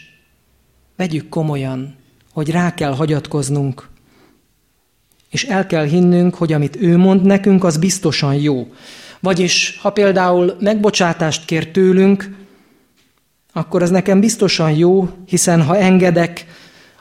vegyük 0.96 1.28
komolyan, 1.28 1.94
hogy 2.32 2.50
rá 2.50 2.74
kell 2.74 2.94
hagyatkoznunk, 2.94 3.88
és 5.32 5.44
el 5.44 5.66
kell 5.66 5.84
hinnünk, 5.84 6.34
hogy 6.34 6.52
amit 6.52 6.76
ő 6.80 6.96
mond 6.96 7.22
nekünk, 7.22 7.64
az 7.64 7.76
biztosan 7.76 8.34
jó. 8.34 8.72
Vagyis, 9.20 9.78
ha 9.80 9.90
például 9.90 10.56
megbocsátást 10.60 11.44
kér 11.44 11.70
tőlünk, 11.70 12.36
akkor 13.52 13.82
az 13.82 13.90
nekem 13.90 14.20
biztosan 14.20 14.70
jó, 14.70 15.08
hiszen 15.26 15.62
ha 15.62 15.76
engedek, 15.76 16.46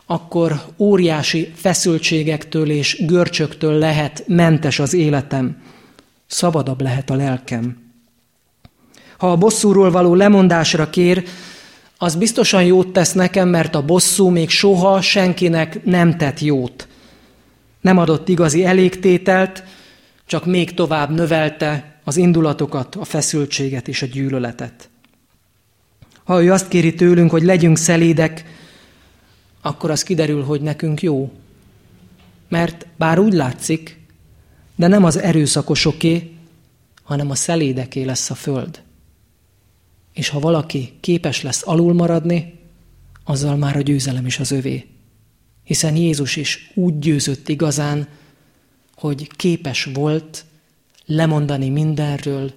akkor 0.06 0.62
óriási 0.78 1.52
feszültségektől 1.56 2.70
és 2.70 3.06
görcsöktől 3.06 3.74
lehet 3.74 4.24
mentes 4.28 4.80
az 4.80 4.94
életem. 4.94 5.62
Szabadabb 6.28 6.82
lehet 6.82 7.10
a 7.10 7.16
lelkem. 7.16 7.78
Ha 9.18 9.32
a 9.32 9.38
bosszúról 9.38 9.92
való 9.92 10.14
lemondásra 10.14 10.90
kér, 10.90 11.24
az 11.98 12.16
biztosan 12.16 12.64
jót 12.64 12.94
tesz 12.94 13.14
nekem, 13.14 13.50
mert 13.50 13.76
a 13.76 13.86
bosszú 13.86 14.30
még 14.30 14.50
soha 14.50 15.02
senkinek 15.02 15.86
nem 15.86 16.18
tett 16.18 16.40
jót. 16.40 16.88
Nem 17.82 17.98
adott 17.98 18.30
igazi 18.30 18.66
elégtételt, 18.66 19.64
csak 20.26 20.46
még 20.46 20.74
tovább 20.74 21.10
növelte 21.10 22.00
az 22.04 22.18
indulatokat, 22.18 22.96
a 22.96 23.04
feszültséget 23.04 23.88
és 23.88 24.02
a 24.02 24.06
gyűlöletet. 24.06 24.90
Ha 26.24 26.44
ő 26.44 26.52
azt 26.52 26.68
kéri 26.68 26.94
tőlünk, 26.94 27.32
hogy 27.32 27.44
legyünk 27.44 27.78
szelédek, 27.78 28.46
akkor 29.62 29.92
az 29.92 30.04
kiderül, 30.04 30.44
hogy 30.44 30.62
nekünk 30.62 31.02
jó. 31.02 31.32
Mert 32.50 32.88
bár 32.98 33.20
úgy 33.20 33.34
látszik, 33.34 34.00
de 34.76 34.88
nem 34.88 35.04
az 35.04 35.18
erőszakosoké, 35.18 36.32
hanem 37.04 37.30
a 37.30 37.36
szelédeké 37.36 38.04
lesz 38.04 38.30
a 38.30 38.36
föld. 38.36 38.82
És 40.14 40.30
ha 40.30 40.40
valaki 40.40 40.94
képes 41.00 41.42
lesz 41.42 41.68
alul 41.68 41.94
maradni, 41.94 42.60
azzal 43.24 43.56
már 43.56 43.76
a 43.76 43.82
győzelem 43.82 44.26
is 44.26 44.40
az 44.40 44.52
övé. 44.52 44.86
Hiszen 45.72 45.96
Jézus 45.96 46.36
is 46.36 46.72
úgy 46.74 47.00
győzött 47.00 47.50
igazán, 47.50 48.08
hogy 48.96 49.28
képes 49.36 49.84
volt 49.94 50.46
lemondani 51.06 51.70
mindenről, 51.70 52.54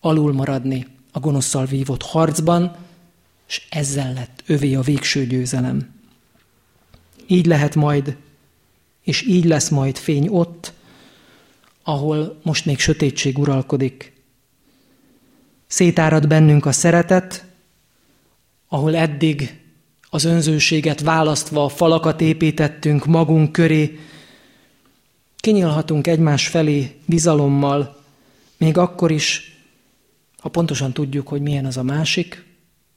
alul 0.00 0.32
maradni 0.32 0.86
a 1.12 1.20
gonoszszal 1.20 1.66
vívott 1.66 2.02
harcban, 2.02 2.76
és 3.48 3.66
ezzel 3.70 4.12
lett 4.12 4.42
övé 4.46 4.74
a 4.74 4.80
végső 4.80 5.26
győzelem. 5.26 5.94
Így 7.26 7.46
lehet 7.46 7.74
majd, 7.74 8.16
és 9.02 9.26
így 9.26 9.44
lesz 9.44 9.68
majd 9.68 9.96
fény 9.96 10.28
ott, 10.28 10.72
ahol 11.82 12.40
most 12.42 12.64
még 12.64 12.78
sötétség 12.78 13.38
uralkodik. 13.38 14.12
Szétárad 15.66 16.26
bennünk 16.26 16.66
a 16.66 16.72
szeretet, 16.72 17.44
ahol 18.68 18.96
eddig 18.96 19.63
az 20.14 20.24
önzőséget 20.24 21.00
választva 21.00 21.68
falakat 21.68 22.20
építettünk 22.20 23.06
magunk 23.06 23.52
köré, 23.52 23.98
kinyílhatunk 25.36 26.06
egymás 26.06 26.48
felé 26.48 26.94
bizalommal, 27.06 28.02
még 28.56 28.78
akkor 28.78 29.10
is, 29.10 29.56
ha 30.38 30.48
pontosan 30.48 30.92
tudjuk, 30.92 31.28
hogy 31.28 31.40
milyen 31.40 31.64
az 31.64 31.76
a 31.76 31.82
másik, 31.82 32.44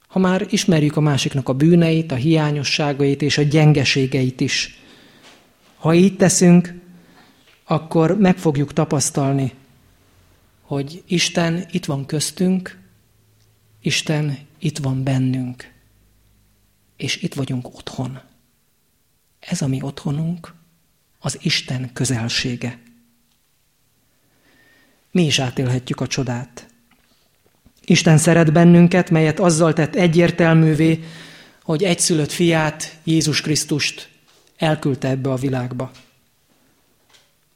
ha 0.08 0.18
már 0.18 0.46
ismerjük 0.50 0.96
a 0.96 1.00
másiknak 1.00 1.48
a 1.48 1.52
bűneit, 1.52 2.12
a 2.12 2.14
hiányosságait 2.14 3.22
és 3.22 3.38
a 3.38 3.42
gyengeségeit 3.42 4.40
is. 4.40 4.78
Ha 5.76 5.94
így 5.94 6.16
teszünk, 6.16 6.74
akkor 7.64 8.18
meg 8.18 8.38
fogjuk 8.38 8.72
tapasztalni, 8.72 9.52
hogy 10.60 11.02
Isten 11.06 11.66
itt 11.70 11.84
van 11.84 12.06
köztünk, 12.06 12.78
Isten 13.80 14.38
itt 14.58 14.78
van 14.78 15.02
bennünk, 15.02 15.76
és 16.98 17.16
itt 17.22 17.34
vagyunk 17.34 17.76
otthon. 17.76 18.20
Ez 19.40 19.62
a 19.62 19.66
mi 19.66 19.82
otthonunk, 19.82 20.54
az 21.18 21.38
Isten 21.42 21.92
közelsége. 21.92 22.78
Mi 25.10 25.24
is 25.24 25.38
átélhetjük 25.38 26.00
a 26.00 26.06
csodát. 26.06 26.66
Isten 27.84 28.18
szeret 28.18 28.52
bennünket, 28.52 29.10
melyet 29.10 29.40
azzal 29.40 29.72
tett 29.72 29.94
egyértelművé, 29.94 31.04
hogy 31.62 31.84
egyszülött 31.84 32.30
fiát, 32.30 32.98
Jézus 33.04 33.40
Krisztust 33.40 34.08
elküldte 34.56 35.08
ebbe 35.08 35.30
a 35.30 35.36
világba. 35.36 35.90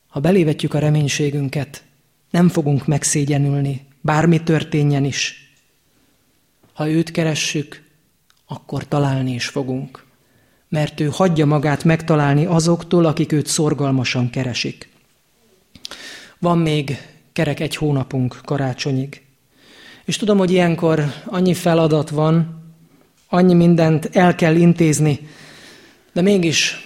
Ha 0.09 0.21
belévetjük 0.21 0.75
a 0.75 0.79
reménységünket, 0.79 1.85
nem 2.31 2.49
fogunk 2.49 2.87
megszégyenülni, 2.87 3.87
bármi 4.01 4.43
történjen 4.43 5.05
is. 5.05 5.53
Ha 6.73 6.89
őt 6.89 7.11
keressük, 7.11 7.82
akkor 8.53 8.89
találni 8.89 9.33
is 9.33 9.47
fogunk. 9.47 10.05
Mert 10.69 11.01
ő 11.01 11.09
hagyja 11.13 11.47
magát 11.47 11.85
megtalálni 11.85 12.45
azoktól, 12.45 13.05
akik 13.05 13.33
őt 13.33 13.47
szorgalmasan 13.47 14.31
keresik. 14.31 14.89
Van 16.39 16.59
még 16.59 16.97
kerek 17.33 17.61
egy 17.61 17.77
hónapunk 17.77 18.41
karácsonyig. 18.45 19.23
És 20.05 20.17
tudom, 20.17 20.39
hogy 20.39 20.51
ilyenkor 20.51 21.05
annyi 21.25 21.55
feladat 21.55 22.11
van, 22.11 22.63
annyi 23.29 23.55
mindent 23.55 24.09
el 24.13 24.35
kell 24.35 24.57
intézni, 24.57 25.29
de 26.13 26.21
mégis 26.21 26.77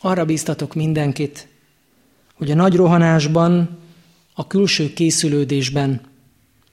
arra 0.00 0.24
bíztatok 0.24 0.74
mindenkit, 0.74 1.48
hogy 2.34 2.50
a 2.50 2.54
nagy 2.54 2.74
rohanásban, 2.76 3.78
a 4.34 4.46
külső 4.46 4.92
készülődésben 4.92 6.00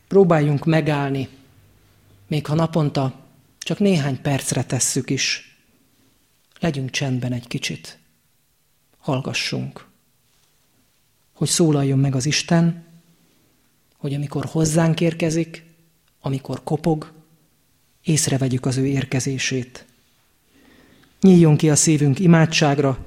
próbáljunk 0.07 0.65
megállni, 0.65 1.27
még 2.27 2.45
ha 2.45 2.55
naponta 2.55 3.20
csak 3.63 3.79
néhány 3.79 4.21
percre 4.21 4.63
tesszük 4.63 5.09
is. 5.09 5.55
Legyünk 6.59 6.89
csendben 6.89 7.33
egy 7.33 7.47
kicsit. 7.47 7.99
Hallgassunk. 8.97 9.85
Hogy 11.33 11.47
szólaljon 11.47 11.99
meg 11.99 12.15
az 12.15 12.25
Isten, 12.25 12.85
hogy 13.97 14.13
amikor 14.13 14.45
hozzánk 14.45 15.01
érkezik, 15.01 15.63
amikor 16.21 16.63
kopog, 16.63 17.11
észrevegyük 18.03 18.65
az 18.65 18.77
ő 18.77 18.85
érkezését. 18.85 19.85
Nyíljon 21.21 21.57
ki 21.57 21.69
a 21.69 21.75
szívünk 21.75 22.19
imádságra, 22.19 23.05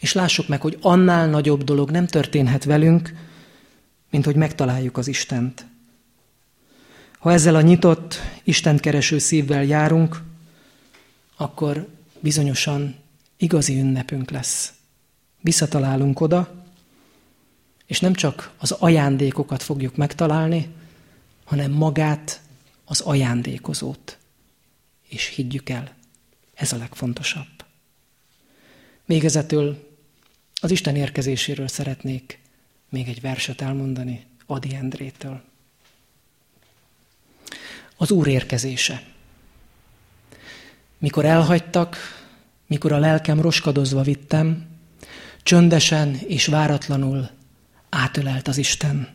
és 0.00 0.12
lássuk 0.12 0.48
meg, 0.48 0.60
hogy 0.60 0.78
annál 0.80 1.28
nagyobb 1.28 1.62
dolog 1.62 1.90
nem 1.90 2.06
történhet 2.06 2.64
velünk, 2.64 3.12
mint 4.10 4.24
hogy 4.24 4.36
megtaláljuk 4.36 4.96
az 4.96 5.08
Istent. 5.08 5.66
Ha 7.24 7.32
ezzel 7.32 7.54
a 7.54 7.60
nyitott, 7.60 8.20
Isten 8.42 8.78
kereső 8.78 9.18
szívvel 9.18 9.64
járunk, 9.64 10.22
akkor 11.36 11.88
bizonyosan 12.20 12.96
igazi 13.36 13.78
ünnepünk 13.78 14.30
lesz. 14.30 14.72
Visszatalálunk 15.40 16.20
oda, 16.20 16.64
és 17.86 18.00
nem 18.00 18.14
csak 18.14 18.54
az 18.58 18.70
ajándékokat 18.70 19.62
fogjuk 19.62 19.96
megtalálni, 19.96 20.68
hanem 21.44 21.70
magát, 21.70 22.40
az 22.84 23.00
ajándékozót. 23.00 24.18
És 25.08 25.26
higgyük 25.26 25.68
el, 25.68 25.94
ez 26.54 26.72
a 26.72 26.76
legfontosabb. 26.76 27.64
Végezetül 29.04 29.88
az 30.60 30.70
Isten 30.70 30.96
érkezéséről 30.96 31.68
szeretnék 31.68 32.40
még 32.88 33.08
egy 33.08 33.20
verset 33.20 33.60
elmondani 33.60 34.26
Adi 34.46 34.74
Endrétől. 34.74 35.52
Az 38.04 38.10
Úr 38.10 38.26
érkezése. 38.26 39.02
Mikor 40.98 41.24
elhagytak, 41.24 41.96
mikor 42.66 42.92
a 42.92 42.98
lelkem 42.98 43.40
roskadozva 43.40 44.02
vittem, 44.02 44.66
csöndesen 45.42 46.18
és 46.26 46.46
váratlanul 46.46 47.30
átölelt 47.88 48.48
az 48.48 48.56
Isten. 48.56 49.08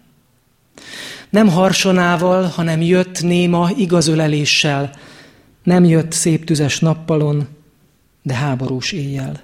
Nem 1.29 1.47
harsonával, 1.47 2.43
hanem 2.45 2.81
jött 2.81 3.21
néma 3.21 3.69
igazöleléssel, 3.77 4.99
nem 5.63 5.83
jött 5.83 6.11
szép 6.11 6.45
tüzes 6.45 6.79
nappalon, 6.79 7.47
de 8.21 8.33
háborús 8.33 8.91
éjjel. 8.91 9.43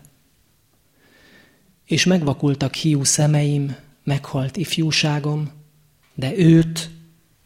És 1.85 2.05
megvakultak 2.05 2.73
hiú 2.73 3.03
szemeim, 3.03 3.75
meghalt 4.03 4.57
ifjúságom, 4.57 5.51
de 6.15 6.37
őt, 6.37 6.94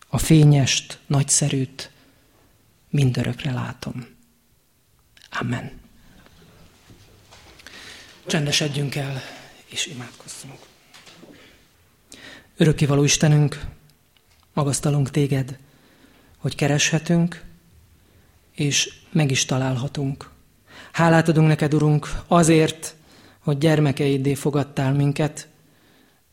a 0.09 0.17
fényest, 0.17 0.99
nagyszerűt 1.07 1.91
mindörökre 2.89 3.51
látom. 3.51 4.07
Amen. 5.31 5.71
Csendesedjünk 8.27 8.95
el, 8.95 9.21
és 9.65 9.85
imádkozzunk. 9.85 10.59
Örökkévaló 12.57 13.03
Istenünk, 13.03 13.65
magasztalunk 14.53 15.09
téged, 15.09 15.57
hogy 16.37 16.55
kereshetünk, 16.55 17.43
és 18.55 18.93
meg 19.11 19.31
is 19.31 19.45
találhatunk. 19.45 20.29
Hálát 20.91 21.27
adunk 21.27 21.47
neked, 21.47 21.73
Urunk, 21.73 22.09
azért, 22.27 22.95
hogy 23.39 23.57
gyermekeiddé 23.57 24.33
fogadtál 24.33 24.93
minket, 24.93 25.47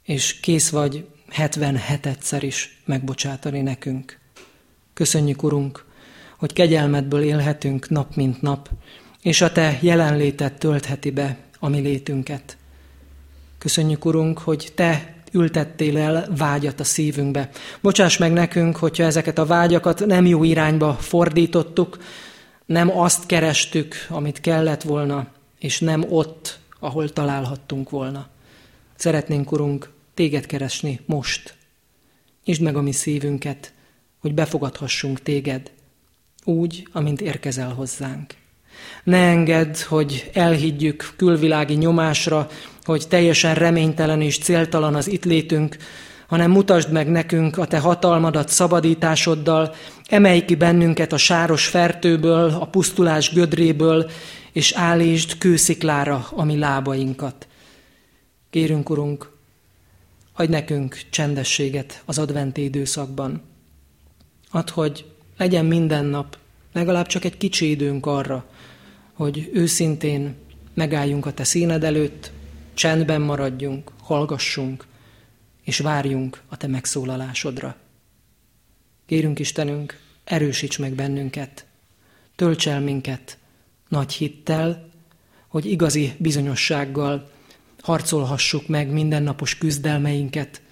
és 0.03 0.41
kész 0.41 0.71
vagy 0.71 1.09
77-szer 1.33 2.39
is 2.41 2.83
megbocsátani 2.85 3.61
nekünk. 3.61 4.19
Köszönjük, 4.95 5.43
Urunk, 5.43 5.85
hogy 6.39 6.53
kegyelmedből 6.53 7.23
élhetünk 7.23 7.89
nap 7.89 8.15
mint 8.15 8.43
nap, 8.43 8.71
és 9.23 9.41
a 9.41 9.53
Te 9.53 9.79
jelenlétet 9.81 10.59
töltheti 10.59 11.11
be 11.11 11.37
a 11.59 11.69
mi 11.69 11.79
létünket. 11.79 12.57
Köszönjük, 13.59 14.05
Urunk, 14.05 14.39
hogy 14.39 14.73
Te 14.75 15.15
ültettél 15.33 15.99
el 15.99 16.29
vágyat 16.37 16.81
a 16.81 16.85
szívünkbe. 16.85 17.51
Bocsáss 17.81 18.17
meg 18.17 18.33
nekünk, 18.33 18.77
hogyha 18.77 19.05
ezeket 19.05 19.39
a 19.39 19.47
vágyakat 19.47 20.07
nem 20.07 20.27
jó 20.27 20.45
irányba 20.45 20.95
fordítottuk, 20.95 21.99
nem 22.67 22.99
azt 22.99 23.27
kerestük, 23.27 23.95
amit 24.09 24.41
kellett 24.41 24.83
volna, 24.83 25.27
és 25.59 25.81
nem 25.81 26.05
ott, 26.09 26.59
ahol 26.81 27.09
találhattunk 27.09 27.91
volna. 27.91 28.27
Szeretnénk, 28.97 29.53
Urunk, 29.53 29.91
téged 30.17 30.47
keresni 30.47 31.01
most. 31.07 31.55
Nyisd 32.45 32.63
meg 32.63 32.77
a 32.77 32.83
mi 32.83 32.93
szívünket, 32.93 33.73
hogy 34.19 34.35
befogadhassunk 34.35 35.23
téged, 35.23 35.71
úgy, 36.45 36.89
amint 36.93 37.21
érkezel 37.21 37.69
hozzánk. 37.69 38.35
Ne 39.05 39.19
engedd, 39.19 39.77
hogy 39.89 40.31
elhiggyük 40.33 41.15
külvilági 41.17 41.75
nyomásra, 41.75 42.49
hogy 42.83 43.09
teljesen 43.09 43.55
reménytelen 43.55 44.21
és 44.21 44.39
céltalan 44.39 44.95
az 44.95 45.07
itt 45.09 45.25
létünk, 45.25 45.77
hanem 46.27 46.51
mutasd 46.51 46.93
meg 46.93 47.09
nekünk 47.11 47.59
a 47.59 47.67
te 47.67 47.79
hatalmadat 47.79 48.49
szabadításoddal, 48.49 49.75
emelj 50.09 50.45
ki 50.45 50.55
bennünket 50.55 51.13
a 51.13 51.17
sáros 51.17 51.67
fertőből, 51.67 52.51
a 52.61 52.67
pusztulás 52.67 53.33
gödréből, 53.33 54.11
és 54.53 54.73
állítsd 54.73 55.39
kősziklára 55.39 56.27
a 56.31 56.45
mi 56.45 56.59
lábainkat. 56.59 57.47
Kérünk, 58.51 58.91
Urunk, 58.91 59.36
adj 60.37 60.51
nekünk 60.51 61.01
csendességet 61.11 62.03
az 62.05 62.19
adventi 62.19 62.63
időszakban. 62.63 63.43
Add, 64.51 64.71
hogy 64.71 65.05
legyen 65.37 65.65
minden 65.65 66.05
nap 66.05 66.39
legalább 66.73 67.07
csak 67.07 67.25
egy 67.25 67.37
kicsi 67.37 67.71
időnk 67.71 68.07
arra, 68.07 68.47
hogy 69.13 69.51
őszintén 69.53 70.35
megálljunk 70.75 71.27
a 71.27 71.33
Te 71.33 71.45
színed 71.45 71.85
előtt, 71.85 72.33
csendben 72.75 73.21
maradjunk, 73.21 73.93
hallgassunk, 74.01 74.87
és 75.65 75.79
várjunk 75.79 76.43
a 76.49 76.57
Te 76.57 76.67
megszólalásodra. 76.67 77.77
Kérünk 79.07 79.39
Istenünk, 79.39 80.01
erősíts 80.25 80.79
meg 80.79 80.93
bennünket, 80.93 81.67
tölts 82.35 82.69
el 82.69 82.81
minket 82.81 83.39
nagy 83.89 84.13
hittel, 84.13 84.91
hogy 85.49 85.67
igazi 85.67 86.13
bizonyossággal 86.19 87.31
harcolhassuk 87.87 88.69
meg 88.69 88.91
mindennapos 88.91 89.59
küzdelmeinket. 89.59 90.63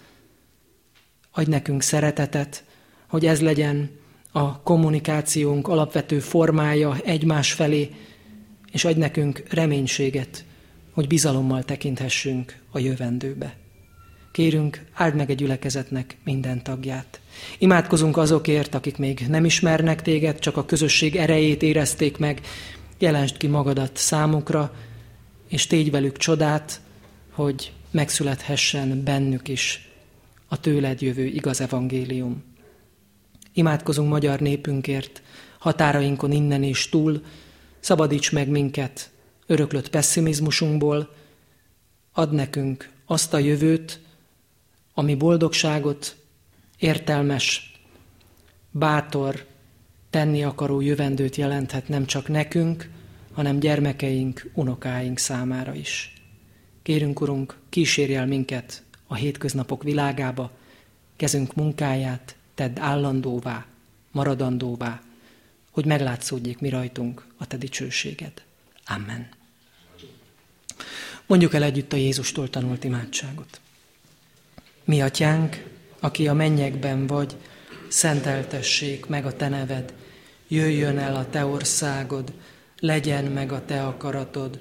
Adj 1.33 1.51
nekünk 1.51 1.83
szeretetet, 1.83 2.65
hogy 3.09 3.27
ez 3.27 3.41
legyen 3.41 3.91
a 4.33 4.63
kommunikációnk 4.63 5.69
alapvető 5.69 6.19
formája 6.19 6.97
egymás 7.05 7.53
felé, 7.53 7.91
és 8.73 8.85
adj 8.85 8.99
nekünk 8.99 9.43
reménységet, 9.51 10.45
hogy 10.93 11.07
bizalommal 11.07 11.63
tekinthessünk 11.63 12.57
a 12.71 12.79
jövendőbe. 12.79 13.57
Kérünk, 14.33 14.85
áld 14.93 15.15
meg 15.15 15.31
egy 15.31 15.37
gyülekezetnek 15.37 16.17
minden 16.25 16.63
tagját. 16.63 17.21
Imádkozunk 17.59 18.17
azokért, 18.17 18.75
akik 18.75 18.97
még 18.97 19.25
nem 19.29 19.45
ismernek 19.45 20.03
téged, 20.03 20.39
csak 20.39 20.57
a 20.57 20.65
közösség 20.65 21.17
erejét 21.17 21.63
érezték 21.63 22.19
meg. 22.19 22.41
Jelensd 22.99 23.37
ki 23.37 23.47
magadat 23.47 23.97
számukra, 23.97 24.75
és 25.49 25.67
tégy 25.67 25.91
velük 25.91 26.17
csodát, 26.17 26.83
hogy 27.35 27.73
megszülethessen 27.91 29.05
bennük 29.05 29.49
is 29.49 29.89
a 30.47 30.61
tőled 30.61 31.01
jövő 31.01 31.25
igaz 31.25 31.61
evangélium. 31.61 32.45
Imádkozunk 33.53 34.09
magyar 34.09 34.41
népünkért, 34.41 35.23
határainkon 35.59 36.33
innen 36.33 36.63
és 36.63 36.89
túl, 36.89 37.25
szabadíts 37.81 38.33
meg 38.33 38.49
minket 38.49 39.11
öröklött 39.47 39.91
pessimizmusunkból, 39.91 41.15
ad 42.13 42.33
nekünk 42.33 42.91
azt 43.07 43.35
a 43.35 43.39
jövőt, 43.39 44.01
ami 44.95 45.15
boldogságot, 45.15 46.17
értelmes, 46.79 47.73
bátor, 48.71 49.47
tenni 50.11 50.45
akaró 50.45 50.81
jövendőt 50.81 51.37
jelenthet 51.37 51.89
nem 51.89 52.07
csak 52.07 52.29
nekünk, 52.29 52.91
hanem 53.33 53.59
gyermekeink, 53.59 54.51
unokáink 54.55 55.19
számára 55.19 55.75
is. 55.75 56.14
Kérünk, 56.85 57.21
Urunk, 57.21 57.57
kísérj 57.69 58.15
el 58.15 58.27
minket 58.27 58.83
a 59.07 59.15
hétköznapok 59.15 59.83
világába, 59.83 60.51
kezünk 61.17 61.55
munkáját 61.55 62.37
tedd 62.55 62.79
állandóvá, 62.79 63.67
maradandóvá, 64.11 65.03
hogy 65.71 65.85
meglátszódjék 65.85 66.59
mi 66.59 66.69
rajtunk 66.69 67.27
a 67.37 67.47
te 67.47 67.57
dicsőséged. 67.57 68.33
Amen. 68.87 69.29
Mondjuk 71.27 71.55
el 71.55 71.63
együtt 71.63 71.93
a 71.93 71.97
Jézustól 71.97 72.51
tanult 72.51 72.85
imádságot. 72.85 73.61
Mi 74.85 75.03
atyánk, 75.03 75.65
aki 76.01 76.29
a 76.29 76.35
mennyekben 76.35 77.07
vagy, 77.07 77.37
szenteltessék 77.89 79.07
meg 79.07 79.27
a 79.27 79.37
te 79.37 79.49
neved, 79.49 79.95
jöjjön 80.49 80.99
el 80.99 81.17
a 81.17 81.31
te 81.31 81.45
országod, 81.45 82.33
legyen 82.79 83.25
meg 83.25 83.53
a 83.53 83.65
te 83.65 83.87
akaratod, 83.87 84.61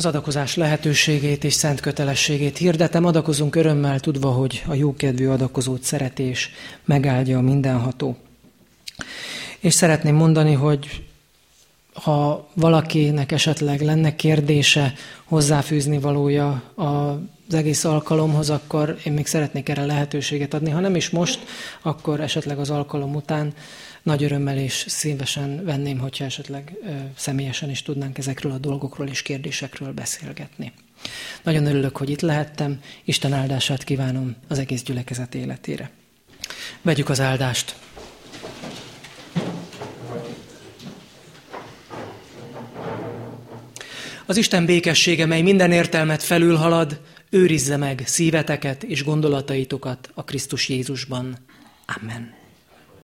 Az 0.00 0.06
adakozás 0.06 0.54
lehetőségét 0.56 1.44
és 1.44 1.52
szent 1.54 1.80
kötelességét 1.80 2.56
hirdetem, 2.56 3.04
adakozunk 3.04 3.56
örömmel, 3.56 4.00
tudva, 4.00 4.30
hogy 4.30 4.62
a 4.66 4.74
jókedvű 4.74 5.26
adakozót 5.26 5.82
szeretés 5.82 6.50
megáldja 6.84 7.38
a 7.38 7.40
mindenható. 7.40 8.16
És 9.58 9.74
szeretném 9.74 10.14
mondani, 10.14 10.52
hogy 10.52 11.04
ha 12.02 12.48
valakinek 12.54 13.32
esetleg 13.32 13.80
lenne 13.80 14.16
kérdése, 14.16 14.92
hozzáfűzni 15.24 15.98
valója 15.98 16.62
az 16.74 17.54
egész 17.54 17.84
alkalomhoz, 17.84 18.50
akkor 18.50 18.98
én 19.04 19.12
még 19.12 19.26
szeretnék 19.26 19.68
erre 19.68 19.84
lehetőséget 19.84 20.54
adni. 20.54 20.70
Ha 20.70 20.80
nem 20.80 20.96
is 20.96 21.10
most, 21.10 21.40
akkor 21.82 22.20
esetleg 22.20 22.58
az 22.58 22.70
alkalom 22.70 23.14
után 23.14 23.52
nagy 24.02 24.24
örömmel 24.24 24.58
és 24.58 24.84
szívesen 24.88 25.64
venném, 25.64 25.98
hogyha 25.98 26.24
esetleg 26.24 26.76
személyesen 27.16 27.70
is 27.70 27.82
tudnánk 27.82 28.18
ezekről 28.18 28.52
a 28.52 28.58
dolgokról 28.58 29.08
és 29.08 29.22
kérdésekről 29.22 29.92
beszélgetni. 29.92 30.72
Nagyon 31.42 31.66
örülök, 31.66 31.96
hogy 31.96 32.10
itt 32.10 32.20
lehettem, 32.20 32.80
Isten 33.04 33.32
áldását 33.32 33.84
kívánom 33.84 34.36
az 34.48 34.58
egész 34.58 34.82
gyülekezet 34.82 35.34
életére. 35.34 35.90
Vegyük 36.82 37.08
az 37.08 37.20
áldást. 37.20 37.76
Az 44.30 44.36
Isten 44.36 44.66
békessége, 44.66 45.26
mely 45.26 45.42
minden 45.42 45.72
értelmet 45.72 46.22
felülhalad, 46.22 47.00
őrizze 47.30 47.76
meg 47.76 48.02
szíveteket 48.06 48.82
és 48.82 49.04
gondolataitokat 49.04 50.10
a 50.14 50.24
Krisztus 50.24 50.68
Jézusban. 50.68 51.36
Amen. 52.00 52.39